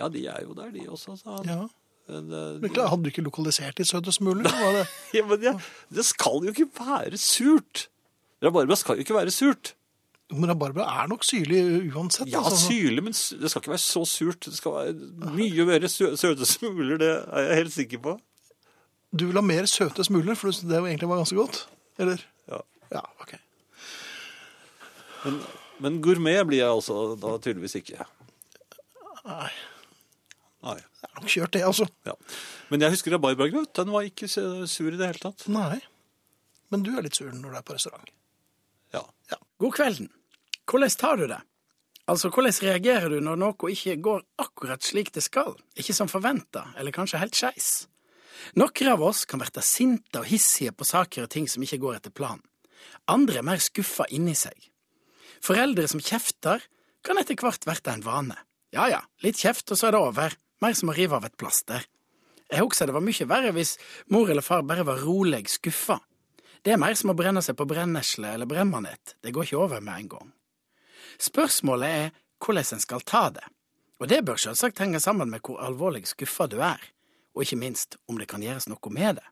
[0.00, 1.50] Ja, de er jo der, de også, sa han.
[1.50, 1.66] Ja.
[2.10, 4.46] Men, eh, Men klar, hadde du ikke lokalisert de søtest mulig?
[4.48, 4.86] Det?
[5.18, 5.52] ja, men ja,
[5.94, 7.88] det skal jo ikke være surt.
[8.42, 9.74] Rabarbra skal jo ikke være surt.
[10.30, 12.30] Men rabarbra er nok syrlig uansett.
[12.30, 12.70] Ja, altså.
[12.70, 14.46] syrlig, men det skal ikke være så surt.
[14.46, 18.16] Det skal være mye mer sø søte smuler, det er jeg helt sikker på.
[19.10, 21.64] Du vil ha mer søte smuler, for det egentlig var ganske godt?
[21.98, 22.22] Eller?
[22.48, 22.62] Ja.
[22.94, 23.34] Ja, ok.
[25.24, 25.40] Men,
[25.82, 28.06] men gourmet blir jeg altså da tydeligvis ikke.
[29.26, 29.50] Nei,
[30.60, 30.76] Nei.
[30.76, 31.86] det er nok kjørt det, altså.
[32.04, 32.14] Ja.
[32.68, 33.72] Men jeg husker rabarbragrøt.
[33.78, 35.46] Den var ikke sur i det hele tatt.
[35.48, 35.78] Nei.
[36.70, 38.10] Men du er litt sur når du er på restaurant.
[38.94, 39.04] Ja.
[39.60, 40.10] God kvelden.
[40.68, 41.40] Hvordan tar du det?
[42.10, 46.66] Altså, hvordan reagerer du når noe ikke går akkurat slik det skal, ikke som forventa,
[46.78, 47.70] eller kanskje helt skeis?
[48.58, 51.98] Noen av oss kan bli sinte og hissige på saker og ting som ikke går
[51.98, 52.42] etter planen.
[53.10, 54.56] Andre er mer skuffa inni seg.
[55.44, 56.62] Foreldre som kjefter,
[57.04, 58.38] kan etter hvert bli en vane.
[58.74, 60.36] Ja ja, litt kjeft, og så er det over.
[60.60, 61.86] Mer som å rive av et plaster.
[62.50, 63.76] Jeg husker det var mye verre hvis
[64.12, 66.00] mor eller far bare var rolig skuffa.
[66.60, 69.14] Det er mer som å brenne seg på brennesle eller brennmanet.
[69.24, 70.32] Det går ikke over med en gang.
[71.20, 73.46] Spørsmålet er hvordan en skal ta det,
[74.00, 76.80] og det bør selvsagt henge sammen med hvor alvorlig skuffa du er,
[77.32, 79.26] og ikke minst om det kan gjøres noe med det.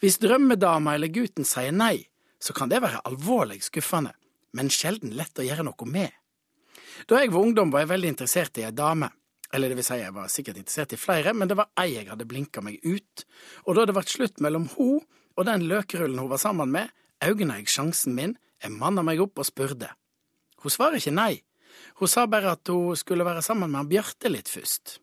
[0.00, 2.08] Hvis drømmedama eller gutten sier nei,
[2.42, 4.12] så kan det være alvorlig skuffende,
[4.52, 6.10] men sjelden lett å gjøre noe med.
[7.08, 9.08] Da jeg var ungdom var jeg veldig interessert i ei dame.
[9.52, 12.08] Eller det vil si, jeg var sikkert interessert i flere, men det var ei jeg
[12.08, 13.24] hadde blinka meg ut,
[13.66, 14.94] og da det ble slutt mellom ho
[15.36, 16.92] og den løkrullen hun var sammen med,
[17.24, 19.90] øygna jeg sjansen min, jeg manna meg opp og spurte.
[20.62, 21.42] Hun svarer ikke nei,
[22.00, 24.98] hun sa bare at hun skulle være sammen med han Bjarte litt først.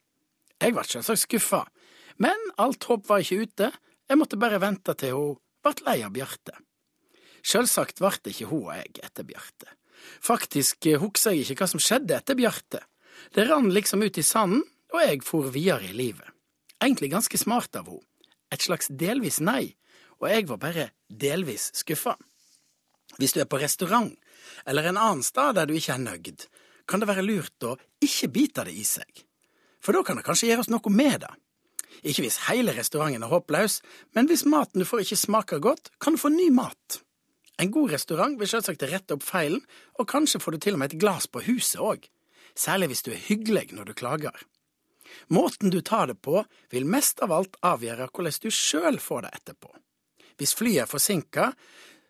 [0.59, 1.63] Jeg ble selvsagt skuffa,
[2.19, 3.71] men alt håp var ikke ute,
[4.09, 6.55] jeg måtte bare vente til hun ble lei av Bjarte.
[7.45, 9.75] Selvsagt ble det ikke hun og jeg etter Bjarte.
[10.23, 12.81] Faktisk eh, husker jeg ikke hva som skjedde etter Bjarte.
[13.35, 14.63] Det rann liksom ut i sanden,
[14.93, 16.27] og jeg for videre i livet.
[16.81, 18.05] Egentlig ganske smart av henne.
[18.49, 19.75] Et slags delvis nei,
[20.17, 22.15] og jeg var bare delvis skuffa.
[23.19, 24.09] Hvis du er på restaurant
[24.65, 26.47] eller en annen sted der du ikke er nøyd,
[26.89, 29.21] kan det være lurt å ikke bite det i seg.
[29.79, 31.31] For da kan det kanskje gjøres noe med det.
[32.01, 33.79] Ikke hvis hele restauranten er håpløs,
[34.15, 37.01] men hvis maten du får ikke smaker godt, kan du få ny mat.
[37.59, 39.61] En god restaurant vil selvsagt rette opp feilen,
[39.99, 42.07] og kanskje får du til og med et glass på huset òg.
[42.59, 44.35] Særlig hvis du er hyggelig når du klager.
[45.31, 49.35] Måten du tar det på, vil mest av alt avgjøre hvordan du sjøl får det
[49.39, 49.71] etterpå.
[50.39, 51.49] Hvis flyet er forsinka,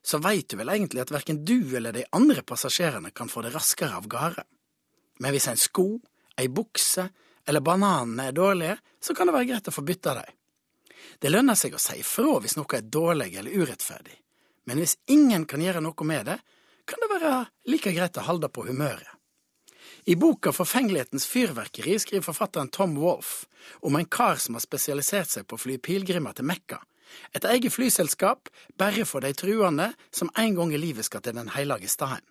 [0.02, 3.54] så veit du vel egentlig at verken du eller de andre passasjerene kan få det
[3.54, 4.46] raskere av gårde.
[5.20, 5.88] Men hvis en sko,
[6.40, 7.10] ei bukse
[7.50, 10.36] eller bananene er dårlige, så kan det være greit å få bytta dem.
[11.20, 14.16] Det lønner seg å si ifra hvis noe er dårlig eller urettferdig,
[14.70, 16.38] men hvis ingen kan gjøre noe med det,
[16.90, 17.34] kan det være
[17.70, 19.19] like greit å holde på humøret.
[20.10, 23.46] I boka Forfengelighetens fyrverkeri skriver forfatteren Tom Wolff
[23.86, 26.80] om en kar som har spesialisert seg på å fly pilegrimer til Mekka,
[27.38, 28.50] et eget flyselskap
[28.82, 32.26] bare for de truende som en gang i livet skal til den hellige staden.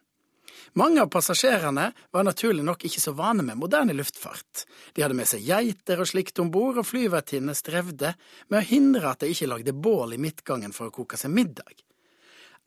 [0.74, 4.64] Mange av passasjerene var naturlig nok ikke så vane med moderne luftfart.
[4.98, 8.16] De hadde med seg geiter og slikt om bord, og flyvertinnene strevde
[8.48, 11.78] med å hindre at de ikke lagde bål i midtgangen for å koke seg middag.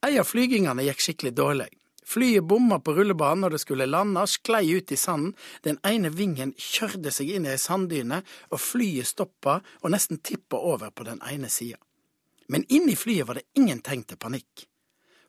[0.07, 1.71] En av flygingene gikk skikkelig dårlig.
[2.05, 6.53] Flyet bomma på rullebanen når det skulle lande, sklei ut i sanden, den ene vingen
[6.57, 11.21] kjørte seg inn i ei sanddyne, og flyet stoppa og nesten tippa over på den
[11.29, 11.77] ene sida.
[12.51, 14.65] Men inni flyet var det ingen tegn til panikk.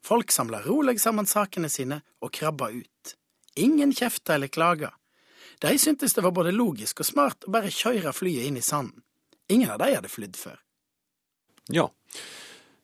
[0.03, 3.15] Folk samla rolig sammen sakene sine og krabba ut.
[3.55, 4.91] Ingen kjefta eller klaga.
[5.63, 9.05] De syntes det var både logisk og smart å bare kjøre flyet inn i sanden.
[9.47, 10.57] Ingen av de hadde flydd før.
[11.71, 11.87] Ja.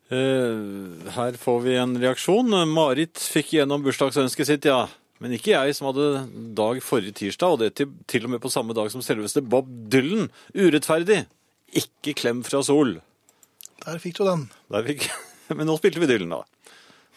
[0.10, 2.55] Eh, her får vi en reaksjon.
[2.72, 4.88] Marit fikk igjennom bursdagsønsket sitt, ja.
[5.20, 6.24] Men ikke jeg, som hadde
[6.57, 9.68] dag forrige tirsdag, og det til, til og med på samme dag som selveste Bob
[9.91, 10.30] Dylan.
[10.55, 11.26] Urettferdig.
[11.78, 12.97] Ikke klem fra sol.
[13.84, 14.47] Der fikk du den.
[14.74, 15.10] Der fikk...
[15.57, 16.43] Men nå spilte vi Dylan, da.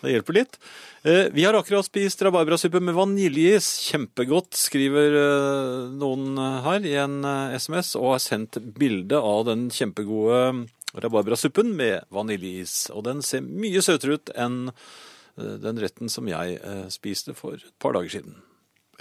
[0.02, 0.58] Det hjelper litt.
[1.06, 3.70] Eh, Vi har akkurat spist rabarbrasuppe med vaniljeis.
[3.86, 6.36] Kjempegodt, skriver eh, noen
[6.66, 7.22] her i en
[7.54, 12.90] SMS, og har sendt bilde av den kjempegode rabarbrasuppen med vaniljeis.
[12.92, 17.58] Og den ser mye søtere ut enn eh, den retten som jeg eh, spiste for
[17.58, 18.38] et par dager siden.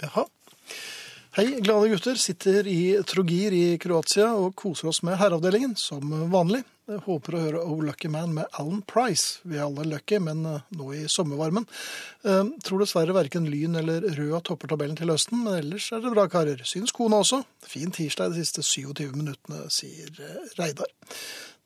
[0.02, 0.26] Jaha.
[1.32, 2.18] Hei, glade gutter.
[2.20, 6.60] Sitter i Trogir i Kroatia og koser oss med herreavdelingen, som vanlig.
[6.90, 9.38] Jeg håper å høre Oh Lucky Man med Alan Price.
[9.48, 11.64] Vi er alle lucky, men eh, nå i sommervarmen.
[12.26, 16.12] Jeg tror dessverre verken Lyn eller Røa topper tabellen til høsten, men ellers er det
[16.12, 16.60] bra, karer.
[16.68, 17.40] Syns kona også.
[17.64, 20.12] Fin tirsdag de siste 27 minuttene, sier
[20.58, 20.90] Reidar.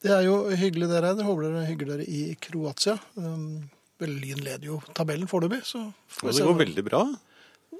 [0.07, 1.27] Det er jo hyggelig, det, Reidar.
[1.27, 2.95] Håper dere hygger dere i Kroatia.
[3.99, 7.03] Berlin leder jo tabellen foreløpig, så får det går veldig bra.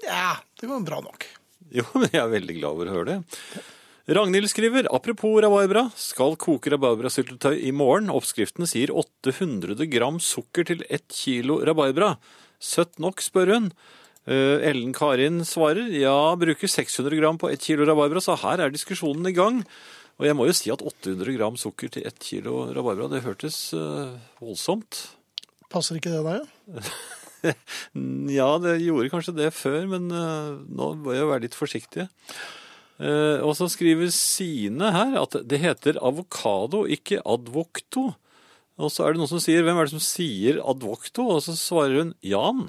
[0.03, 1.27] Ja, det går bra nok.
[1.73, 3.65] Jo, men jeg er veldig glad over å høre det.
[4.17, 8.07] Ragnhild skriver, apropos rabarbra, skal koke rabarbrasyltetøy i morgen.
[8.13, 12.13] Oppskriften sier 800 gram sukker til 1 kilo rabarbra.
[12.63, 13.69] Søtt nok, spør hun.
[14.27, 18.71] Eh, Ellen Karin svarer, ja, bruker 600 gram på 1 kilo rabarbra, så her er
[18.71, 19.59] diskusjonen i gang.
[20.17, 23.59] Og jeg må jo si at 800 gram sukker til 1 kilo rabarbra, det hørtes
[23.77, 25.03] eh, voldsomt.
[25.69, 26.51] Passer ikke det deg?
[26.73, 26.87] Ja?
[28.33, 32.07] Ja, det gjorde kanskje det før, men eh, nå må jeg være litt forsiktig.
[32.97, 38.09] Eh, og så skriver Sine her at det heter avokado, ikke advokto.
[38.81, 41.27] Og så er det noen som sier, hvem er det som sier advokto?
[41.37, 42.67] Og så svarer hun Jan.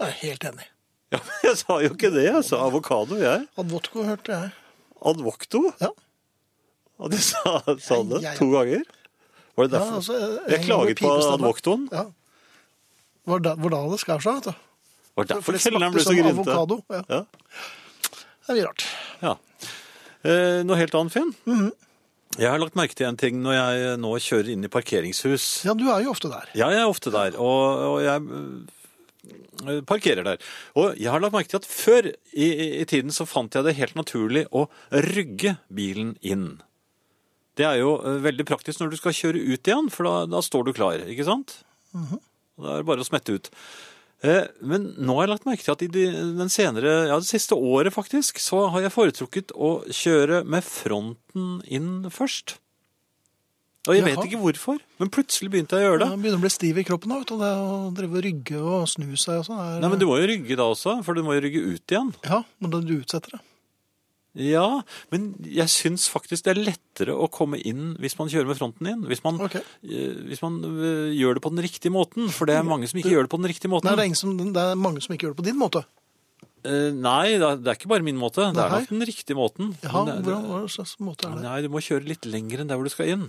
[0.00, 0.68] Jeg er helt enig.
[1.12, 3.46] Ja, men jeg sa jo ikke det, jeg sa avokado, jeg.
[3.60, 4.52] Advokto hørte jeg.
[5.12, 5.66] Advokto?
[5.84, 5.92] Ja.
[6.98, 8.36] Og du sa, sa det Ja, ja, ja.
[8.38, 8.86] to ganger?
[9.58, 9.98] Var det derfor?
[9.98, 10.16] altså,
[10.50, 11.88] jeg klaget på advoktoen.
[11.92, 12.04] Ja.
[13.28, 14.64] Var da, det skar seg, vet du.
[15.18, 16.54] Var det derfor kelneren ble så grinte?
[17.10, 17.24] Ja.
[18.48, 18.86] Det er mye rart.
[19.22, 19.34] Ja.
[20.22, 21.34] Eh, noe helt annet, Finn.
[21.48, 21.68] Mhm.
[22.38, 25.46] Jeg har lagt merke til en ting når jeg nå kjører inn i parkeringshus.
[25.66, 26.46] Ja, du er jo ofte der.
[26.54, 28.22] Ja, jeg er ofte der, og, og jeg
[29.66, 30.44] øh, parkerer der.
[30.78, 33.66] Og jeg har lagt merke til at før i, i, i tiden så fant jeg
[33.66, 36.60] det helt naturlig å rygge bilen inn.
[37.58, 40.42] Det er jo øh, veldig praktisk når du skal kjøre ut igjen, for da, da
[40.46, 41.56] står du klar, ikke sant?
[41.98, 43.50] Og Da er det bare å smette ut.
[44.26, 46.04] Eh, Men nå har jeg lagt merke til at i de,
[46.38, 51.60] den senere, ja, det siste året faktisk, så har jeg foretrukket å kjøre med fronten
[51.70, 52.56] inn først.
[53.88, 54.08] Og jeg Jaha.
[54.18, 56.08] vet ikke hvorfor, men plutselig begynte jeg å gjøre det.
[56.12, 57.28] Jeg begynner å bli stiv i kroppen da, og.
[57.40, 59.60] Det å drive og rygge og snu seg og sånn.
[59.62, 61.86] er- Nei, men du må jo rygge da også, for du må jo rygge ut
[61.94, 62.10] igjen.
[62.26, 63.40] Ja, men da du utsetter det.
[64.38, 68.58] Ja, men jeg syns faktisk det er lettere å komme inn hvis man kjører med
[68.60, 69.00] fronten inn.
[69.10, 69.64] Hvis man, okay.
[69.82, 72.28] eh, hvis man eh, gjør det på den riktige måten.
[72.30, 73.90] For det er mange som ikke gjør det på den riktige måten.
[73.90, 75.82] Nei, det er, som, det er mange som ikke gjør det på din måte.
[76.66, 78.42] Uh, Nei, det er- det er ikke bare min måte.
[78.54, 79.74] Det er nok den riktige måten.
[79.80, 81.42] Det- hvordan, hva slags måte er det?
[81.46, 83.28] Nei, du må kjøre litt lenger enn der hvor du skal inn.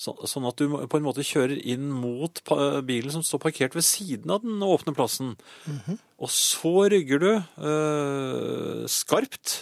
[0.00, 2.40] Så, sånn at du på en måte kjører inn mot
[2.88, 5.34] bilen som står parkert ved siden av den åpne plassen.
[5.68, 5.98] Mhm.
[6.20, 9.58] Og så rygger du eh, skarpt.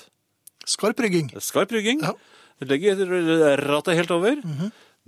[0.69, 1.33] Skarp rygging.
[1.43, 2.05] Skarp rygging.
[2.07, 2.15] Ja.
[2.67, 2.99] Legger
[3.63, 4.39] rattet helt over.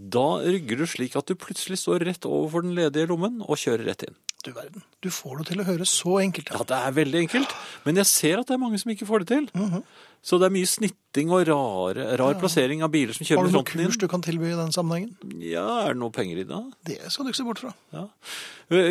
[0.01, 3.91] Da rygger du slik at du plutselig står rett overfor den ledige lommen og kjører
[3.91, 4.17] rett inn.
[4.41, 4.83] Du verden.
[5.05, 7.51] Du får det til å høres så enkelt Ja, ja, det er veldig enkelt,
[7.85, 9.51] men jeg ser at det er mange som ikke får det til.
[9.53, 9.83] Mhm.
[10.21, 13.81] Så det er mye snitting og rar, rar plassering av biler som kjører med fronten
[13.81, 13.87] inn.
[13.87, 15.15] Har du noen kurs du kan tilby i den sammenhengen?
[15.41, 16.59] Ja, er det noe penger i det?
[16.91, 17.73] Det skal du ikke se bort fra.
[17.97, 18.03] Ja.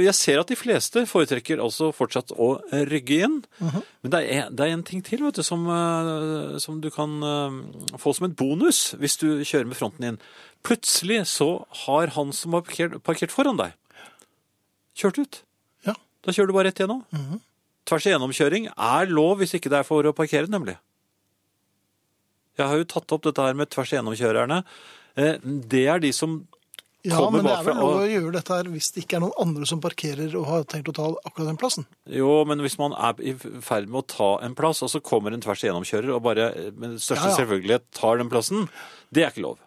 [0.10, 2.50] Jeg ser at de fleste foretrekker altså fortsatt å
[2.90, 3.38] rygge inn.
[3.62, 3.86] Mhm.
[4.02, 7.14] Men det er, det er en ting til vet du, som, eh, som du kan
[7.22, 7.62] eh,
[8.02, 10.20] få som en bonus hvis du kjører med fronten inn.
[10.66, 11.52] Plutselig så
[11.86, 13.78] har han som har parkert, parkert foran deg,
[14.98, 15.42] kjørt ut.
[15.86, 15.94] Ja.
[16.26, 17.06] Da kjører du bare rett gjennom.
[17.14, 17.40] Uh -huh.
[17.86, 20.76] Tvers igjennomkjøring er lov hvis ikke det er for å parkere, nemlig.
[22.60, 24.64] Jeg har jo tatt opp dette her med tvers igjennom-kjørerne.
[25.70, 26.42] Det er de som
[27.08, 29.38] Ja, men det er vel lov å gjøre dette her hvis det ikke er noen
[29.40, 31.88] andre som parkerer og har tenkt å ta akkurat den plassen.
[32.12, 35.32] Jo, men hvis man er i ferd med å ta en plass, og så kommer
[35.36, 37.40] en tvers igjennomkjører og bare eh, med største Ja, ja.
[37.40, 38.68] selvfølgelighet tar den plassen,
[39.16, 39.64] det er ikke lov.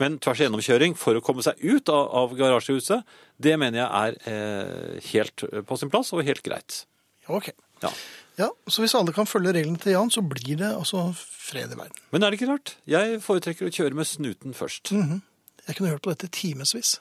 [0.00, 3.08] Men tvers igjennomkjøring for å komme seg ut av, av garasjehuset,
[3.40, 6.82] det mener jeg er eh, helt på sin plass og helt greit.
[7.26, 7.50] Ja, ok.
[7.84, 7.90] Ja.
[8.38, 11.76] Ja, Så hvis alle kan følge reglene til Jan, så blir det altså fred i
[11.78, 11.96] verden.
[12.12, 12.76] Men er det ikke rart?
[12.88, 14.92] Jeg foretrekker å kjøre med snuten først.
[14.92, 17.00] Jeg kunne hørt på dette timevis.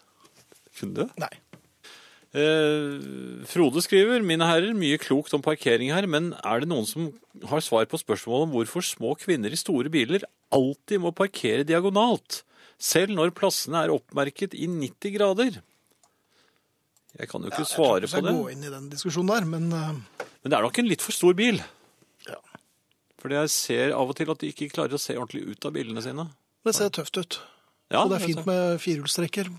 [0.80, 1.14] Kunne du?
[1.22, 1.32] Nei.
[2.30, 3.00] Eh,
[3.50, 7.08] Frode skriver, mine herrer, mye klokt om parkering her, men er det noen som
[7.50, 12.44] har svar på spørsmålet om hvorfor små kvinner i store biler alltid må parkere diagonalt,
[12.78, 15.58] selv når plassene er oppmerket i 90 grader?
[17.18, 19.72] Jeg kan jo ikke svare Jeg på det, gå inn i den diskusjonen der, men
[19.74, 21.60] eh, men det er nok en litt for stor bil.
[22.28, 22.38] Ja.
[23.20, 25.76] Fordi jeg ser av og til at de ikke klarer å se ordentlig ut av
[25.76, 26.30] bilene sine.
[26.64, 27.42] det ser tøft ut.
[27.90, 29.50] Ja, og det er fint med firehjulstrekker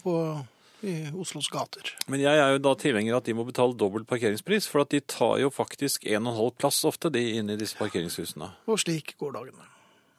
[0.87, 1.91] i Oslos gater.
[2.09, 5.03] Men jeg er jo da tilhenger at de må betale dobbelt parkeringspris, for at de
[5.03, 8.49] tar jo faktisk en og en halv plass ofte, de inne i disse parkeringshusene.
[8.71, 9.67] Og slik går dagene.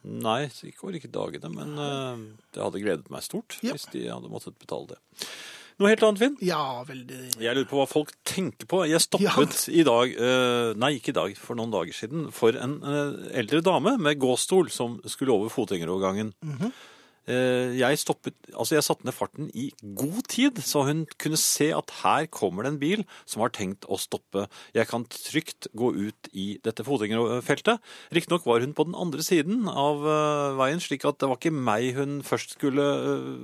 [0.02, 2.22] Nei, det går ikke dagene, men uh,
[2.54, 3.74] det hadde gledet meg stort Ja.
[3.74, 5.26] hvis de hadde måttet betale det.
[5.82, 6.34] Noe helt annet, Finn?
[6.46, 8.84] Ja, veldig Jeg lurer på hva folk tenker på.
[8.86, 12.76] Jeg stoppet i dag, eh, nei ikke i dag, for noen dager siden, for en
[12.86, 16.30] eh, eldre dame med gåstol som skulle over fotgjengerovergangen.
[17.26, 21.72] Eh, jeg stoppet, altså jeg satte ned farten i god tid, så hun kunne se
[21.74, 24.46] at her kommer det en bil som har tenkt å stoppe.
[24.78, 27.82] Jeg kan trygt gå ut i dette fotgjengerfeltet.
[28.14, 30.06] Riktignok var hun på den andre siden av
[30.62, 32.90] veien, slik at det var ikke meg hun først skulle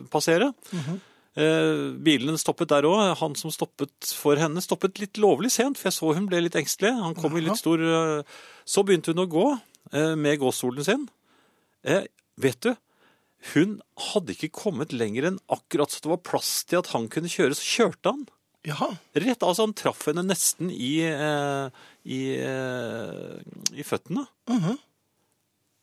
[0.07, 0.55] passere.
[0.55, 0.55] passere.
[0.79, 1.07] Eh,
[1.39, 3.15] bilen stoppet der òg.
[3.21, 6.59] Han som stoppet for henne, stoppet litt lovlig sent, for jeg så hun ble litt
[6.59, 6.95] engstelig.
[6.99, 9.47] Han kom i litt stor eh, Så begynte hun å gå
[9.93, 11.07] eh, med gåstolen sin.
[11.87, 12.09] Eh,
[12.41, 12.73] vet du,
[13.53, 13.79] hun
[14.11, 17.55] hadde ikke kommet lenger enn akkurat så det var plass til at han kunne kjøre,
[17.55, 18.27] så kjørte han.
[18.67, 18.91] Jaha.
[19.15, 24.27] Rett, altså Han traff henne nesten i, i, i, føttene.
[24.51, 24.77] Uh føttene.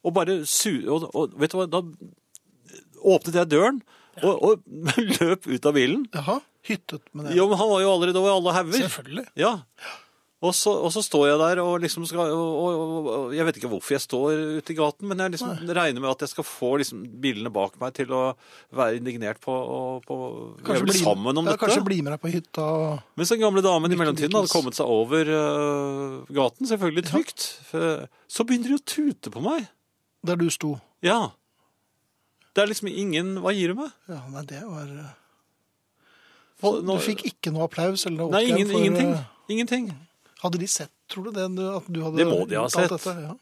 [0.06, 0.84] Og bare su...
[0.92, 1.82] Og, og vet du hva, da
[3.06, 3.80] åpnet jeg døren
[4.24, 4.64] og, og
[5.20, 6.08] løp ut av bilen.
[6.16, 6.40] Jaha.
[6.66, 7.36] Hyttet med det.
[7.38, 8.88] Jo, men han var jo allerede over alle hauger.
[8.88, 9.28] Selvfølgelig.
[9.38, 9.60] Ja.
[10.46, 13.46] Og så, og så står jeg der og liksom skal og, og, og, og Jeg
[13.48, 16.34] vet ikke hvorfor jeg står ute i gaten, men jeg liksom regner med at jeg
[16.34, 18.24] skal få liksom bilene bak meg til å
[18.76, 20.18] være indignert på, og, på
[20.66, 21.64] Kanskje bli sammen om ja, dette.
[21.64, 22.68] Kanskje bli med deg på hytta.
[23.16, 27.48] Mens den gamle damen i mellomtiden hadde kommet seg over uh, gaten, selvfølgelig trygt.
[27.72, 27.96] ja.
[28.28, 29.70] Så begynner de å tute på meg.
[30.26, 30.76] Der du sto.
[31.06, 31.30] Ja.
[32.56, 33.92] Det er liksom ingen Hva gir du meg?
[34.08, 35.16] Ja, nei, det var eh,
[36.88, 39.12] Du fikk ikke noe applaus eller noe Nei, ingen, for, ingenting.
[39.18, 39.26] eh,
[39.56, 39.90] Ingenting.
[40.42, 41.46] Hadde de sett, tror du det?
[41.76, 42.90] At du hadde Det må de ha sett.
[42.96, 43.14] Dette?
[43.28, 43.36] Ja.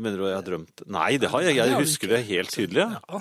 [0.00, 1.58] Mener du jeg har drømt Nei, det har jeg.
[1.60, 2.86] Jeg husker det helt tydelig.
[2.88, 3.20] Ja.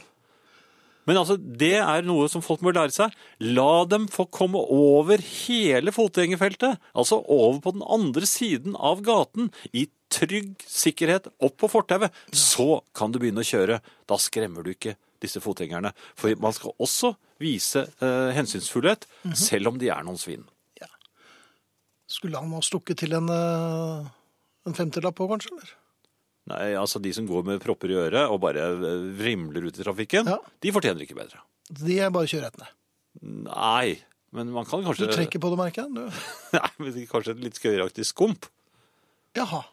[1.09, 3.13] Men altså, det er noe som folk må lære seg.
[3.41, 6.77] La dem få komme over hele fotgjengerfeltet.
[6.93, 9.49] Altså over på den andre siden av gaten.
[9.73, 12.12] I trygg sikkerhet opp på fortauet.
[12.36, 13.80] Så kan du begynne å kjøre.
[14.07, 15.93] Da skremmer du ikke disse fotgjengerne.
[16.20, 19.36] For man skal også vise eh, hensynsfullhet, Mhm.
[19.38, 20.43] selv om de er noen svin.
[22.12, 24.07] Skulle han ha stukket til en, eh,
[24.68, 25.47] en femtilapp på, kanskje?
[25.55, 25.70] eller?
[26.51, 29.84] Nei, altså De som går med propper i øret og bare eh, vrimler ut i
[29.86, 30.38] trafikken, Ja.
[30.59, 31.39] de fortjener ikke bedre.
[31.72, 32.68] De er bare kjørerettene.
[33.47, 34.01] Nei,
[34.34, 36.12] men man kan kanskje Du trekker på det, merker jeg.
[36.53, 38.49] Nei, men kanskje et litt skøyeraktig skump.
[39.36, 39.64] Jaha.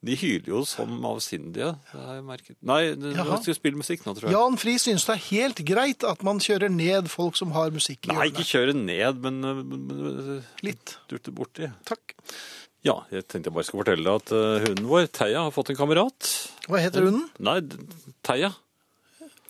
[0.00, 2.56] De hyler jo som avsindige, det har jeg merket.
[2.64, 4.32] Nei, du skal spille musikk nå, tror jeg.
[4.32, 8.08] Jan Friis synes det er helt greit at man kjører ned folk som har musikk
[8.08, 10.96] i Nei, ikke kjøre ned, men, men, men Litt.
[11.12, 11.68] durte borti.
[11.88, 12.16] Takk.
[12.86, 15.74] Ja, jeg tenkte jeg bare skulle fortelle deg at uh, hunden vår, Theia, har fått
[15.74, 16.32] en kamerat.
[16.64, 17.28] Hva heter hunden?
[17.44, 17.58] Nei,
[18.24, 18.54] Theia.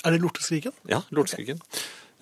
[0.03, 0.75] Er det Lorteskriken?
[0.91, 1.61] Ja, lorteskriken.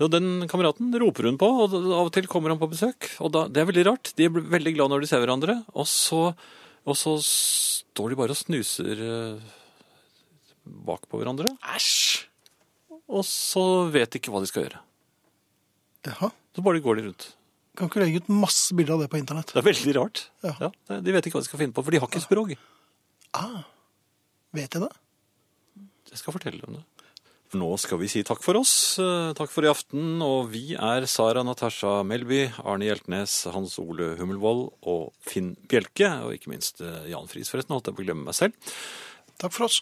[0.02, 3.08] Og den kameraten roper hun på, og av og til kommer han på besøk.
[3.24, 4.12] Og da, det er veldig rart.
[4.18, 5.56] De blir veldig glad når de ser hverandre.
[5.74, 6.20] Og så,
[6.86, 9.02] og så står de bare og snuser
[10.68, 11.48] bakpå bak på hverandre.
[11.74, 12.26] Æsj!
[13.08, 14.80] Og så vet de ikke hva de skal gjøre.
[16.08, 16.28] Jaha.
[16.54, 17.28] Så bare går de rundt.
[17.78, 19.52] Kan ikke legge ut masse bilder av det på internett.
[19.54, 20.24] Det er veldig rart.
[20.44, 20.54] Ja.
[20.66, 22.54] Ja, de vet ikke hva de skal finne på, for de har ikke språk.
[23.38, 23.62] Ah,
[24.56, 24.92] vet jeg det?
[26.10, 26.97] Jeg skal fortelle dem det.
[27.56, 28.98] Nå skal vi si takk for oss.
[29.00, 30.18] Eh, Takk for i aften.
[30.24, 36.10] Og vi er Sara Natasha Melby, Arne Hjeltnes, Hans Ole Hummelvold og Finn Bjelke.
[36.26, 37.72] Og ikke minst eh, Jan Friis, forresten.
[37.72, 38.52] Holdt jeg på å glemme meg selv.
[39.40, 39.80] Takk for oss.